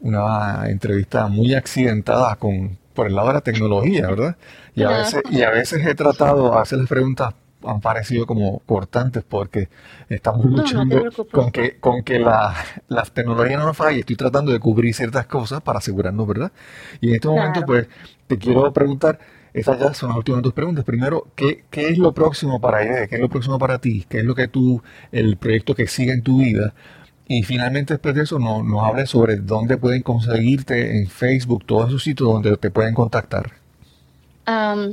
[0.00, 4.36] una entrevista muy accidentada con por el lado de la tecnología, ¿verdad?
[4.74, 8.60] Y a, veces, y a veces he tratado de hacer las preguntas han parecido como
[8.60, 9.68] cortantes porque
[10.08, 12.54] estamos luchando con que con que la,
[12.88, 14.00] la, tecnología no nos falle.
[14.00, 16.52] Estoy tratando de cubrir ciertas cosas para asegurarnos, ¿verdad?
[17.00, 17.88] Y en este momento, pues,
[18.26, 19.18] te quiero preguntar,
[19.52, 20.84] esas ya son las últimas dos preguntas.
[20.84, 23.06] Primero, ¿qué, qué es lo próximo para ella?
[23.08, 24.06] ¿Qué es lo próximo para ti?
[24.08, 24.82] ¿Qué es lo que tú,
[25.12, 26.74] el proyecto que sigue en tu vida?
[27.26, 31.88] Y finalmente, después de eso, nos, nos hables sobre dónde pueden conseguirte en Facebook, todos
[31.88, 33.52] esos sitios donde te pueden contactar.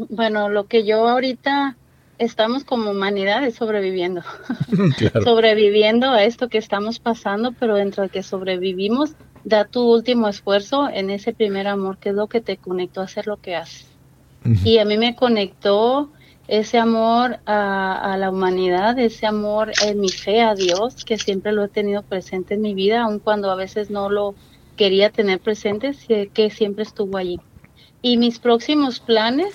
[0.10, 1.78] bueno, lo que yo ahorita
[2.18, 4.22] estamos como humanidad sobreviviendo,
[5.24, 9.14] sobreviviendo a esto que estamos pasando, pero dentro de que sobrevivimos,
[9.44, 13.06] da tu último esfuerzo en ese primer amor, que es lo que te conectó a
[13.06, 13.88] hacer lo que haces.
[14.64, 16.10] Y a mí me conectó
[16.48, 21.66] ese amor a, la humanidad, ese amor en mi fe a Dios, que siempre lo
[21.66, 24.36] he tenido presente en mi vida, aun cuando a veces no lo
[24.78, 25.92] quería tener presente,
[26.34, 27.42] que siempre estuvo allí.
[28.02, 29.54] Y mis próximos planes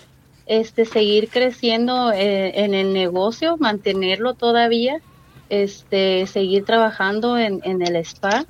[0.52, 5.00] este, seguir creciendo eh, en el negocio, mantenerlo todavía,
[5.48, 8.44] este, seguir trabajando en, el spa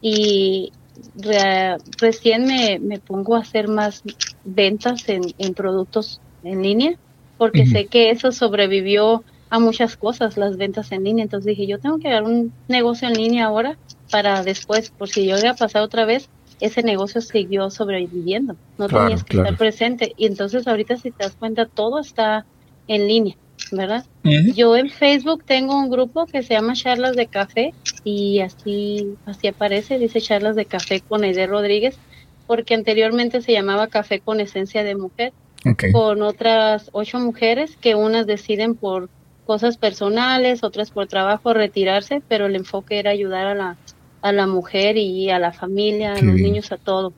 [0.00, 0.72] y
[2.00, 4.02] recién me, me, pongo a hacer más
[4.44, 6.98] ventas en, productos en línea
[7.38, 11.22] porque sé que eso sobrevivió a muchas cosas, las ventas en línea.
[11.22, 13.78] Entonces dije, yo tengo que dar un negocio en línea ahora
[14.10, 16.28] para después, por si yo voy a pasar otra vez,
[16.60, 20.12] ese negocio siguió sobreviviendo, no tenías que estar presente.
[20.16, 22.46] Y entonces ahorita si te das cuenta, todo está
[22.88, 23.36] en línea,
[23.72, 24.04] ¿verdad?
[24.54, 27.74] Yo en Facebook tengo un grupo que se llama Charlas de Café
[28.04, 31.98] y así, así aparece, dice Charlas de Café con Aide Rodríguez,
[32.46, 35.32] porque anteriormente se llamaba Café con Esencia de Mujer,
[35.92, 39.08] con otras ocho mujeres que unas deciden por
[39.46, 43.76] cosas personales, otras por trabajo retirarse, pero el enfoque era ayudar a la
[44.24, 47.12] a la mujer y a la familia, a los niños, a todo.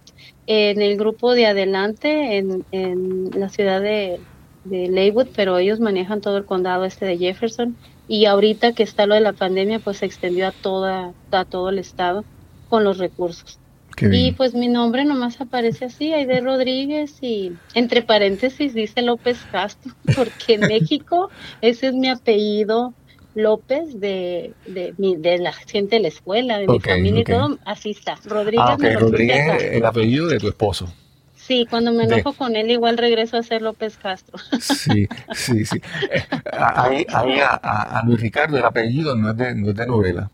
[0.48, 4.18] En el grupo de adelante, en, en la ciudad de,
[4.64, 7.76] de Leywood, pero ellos manejan todo el condado este de Jefferson
[8.08, 11.68] y ahorita que está lo de la pandemia, pues se extendió a toda a todo
[11.68, 12.24] el estado
[12.68, 13.60] con los recursos.
[14.00, 19.94] y pues mi nombre nomás aparece así, Aide Rodríguez y entre paréntesis dice López Castro,
[20.16, 21.30] porque en México
[21.60, 22.94] ese es mi apellido
[23.36, 27.58] López de, de, mi, de la gente de la escuela, de mi familia y todo,
[27.66, 28.18] así está.
[28.24, 28.66] Rodríguez.
[28.66, 30.90] Ah, Rodríguez el apellido de tu esposo.
[31.34, 34.38] Sí, cuando me enojo con él, igual regreso a ser López Castro.
[34.60, 35.80] Sí, sí, sí.
[36.10, 36.22] Eh,
[36.52, 40.30] ahí, ahí a, a, Luis Ricardo el apellido no es de, no es de novela.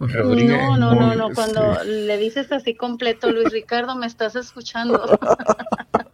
[0.00, 1.30] no, no, no, no.
[1.32, 5.00] Cuando le dices así completo, Luis Ricardo, me estás escuchando.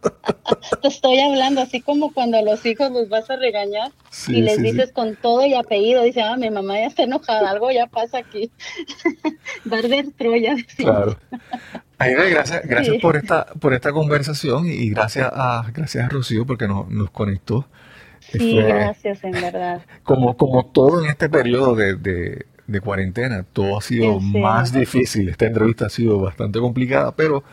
[0.81, 3.91] Te estoy hablando así como cuando a los hijos los vas a regañar
[4.27, 7.71] y les dices con todo y apellido, dice, ah, mi mamá ya está enojada, algo
[7.71, 8.51] ya pasa aquí.
[9.65, 10.55] Barber Troya.
[10.77, 11.17] Claro.
[11.97, 16.67] Aide, gracias, gracias por esta, por esta conversación y gracias a, gracias a Rocío porque
[16.67, 17.67] nos, nos conectó.
[18.31, 19.81] Sí, gracias, en verdad.
[20.03, 25.29] Como, como todo en este periodo de, de, cuarentena, todo ha sido más difícil.
[25.29, 27.43] Esta entrevista ha sido bastante complicada, pero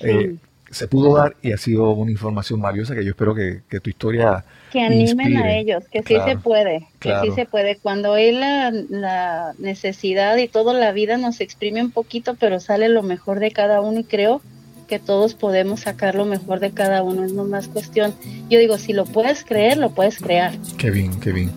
[0.00, 0.36] eh,
[0.70, 3.90] se pudo dar y ha sido una información valiosa que yo espero que, que tu
[3.90, 7.76] historia que animen a ellos que sí se puede que sí se puede.
[7.76, 12.88] Cuando hay la, la, necesidad y toda la vida nos exprime un poquito pero sale
[12.88, 14.40] lo mejor de cada uno y creo
[14.88, 18.14] que todos podemos sacar lo mejor de cada uno es más cuestión.
[18.48, 20.52] Yo digo si lo puedes creer lo puedes crear.
[20.78, 21.50] Qué bien qué bien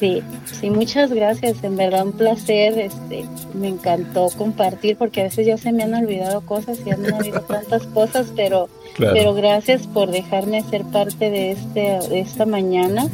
[0.00, 0.22] Sí,
[0.58, 5.58] sí, muchas gracias, en verdad un placer, este, me encantó compartir porque a veces ya
[5.58, 10.62] se me han olvidado cosas y han habido tantas cosas, pero, pero gracias por dejarme
[10.62, 13.10] ser parte de este, de esta mañana.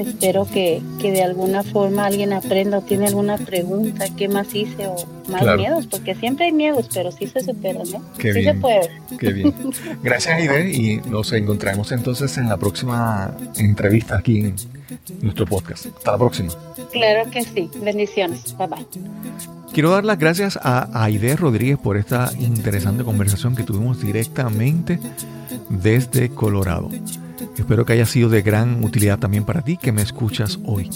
[0.00, 4.86] Espero que, que de alguna forma alguien aprenda o tiene alguna pregunta, qué más hice
[4.86, 4.96] o
[5.28, 8.02] más miedos, porque siempre hay miedos, pero sí se superan, ¿no?
[8.18, 8.90] Qué sí se puede.
[9.18, 9.54] Qué bien.
[10.02, 14.56] Gracias, Ide, y nos encontraremos entonces en la próxima entrevista aquí en
[15.20, 15.86] nuestro podcast.
[15.86, 16.52] Hasta la próxima.
[16.92, 17.70] Claro que sí.
[17.82, 18.56] Bendiciones.
[18.56, 18.86] Bye bye.
[19.72, 24.98] Quiero dar las gracias a Aide Rodríguez por esta interesante conversación que tuvimos directamente
[25.68, 26.88] desde Colorado.
[27.60, 30.88] Espero que haya sido de gran utilidad también para ti que me escuchas hoy.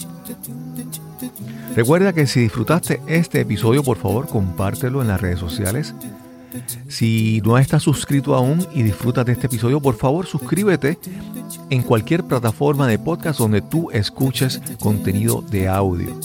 [1.77, 5.95] Recuerda que si disfrutaste este episodio, por favor, compártelo en las redes sociales.
[6.89, 10.99] Si no estás suscrito aún y disfrutas de este episodio, por favor, suscríbete
[11.69, 16.19] en cualquier plataforma de podcast donde tú escuches contenido de audio.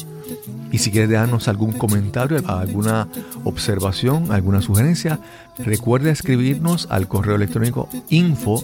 [0.72, 3.10] Y si quieres darnos algún comentario, alguna
[3.44, 5.20] observación, alguna sugerencia,
[5.58, 8.64] recuerda escribirnos al correo electrónico info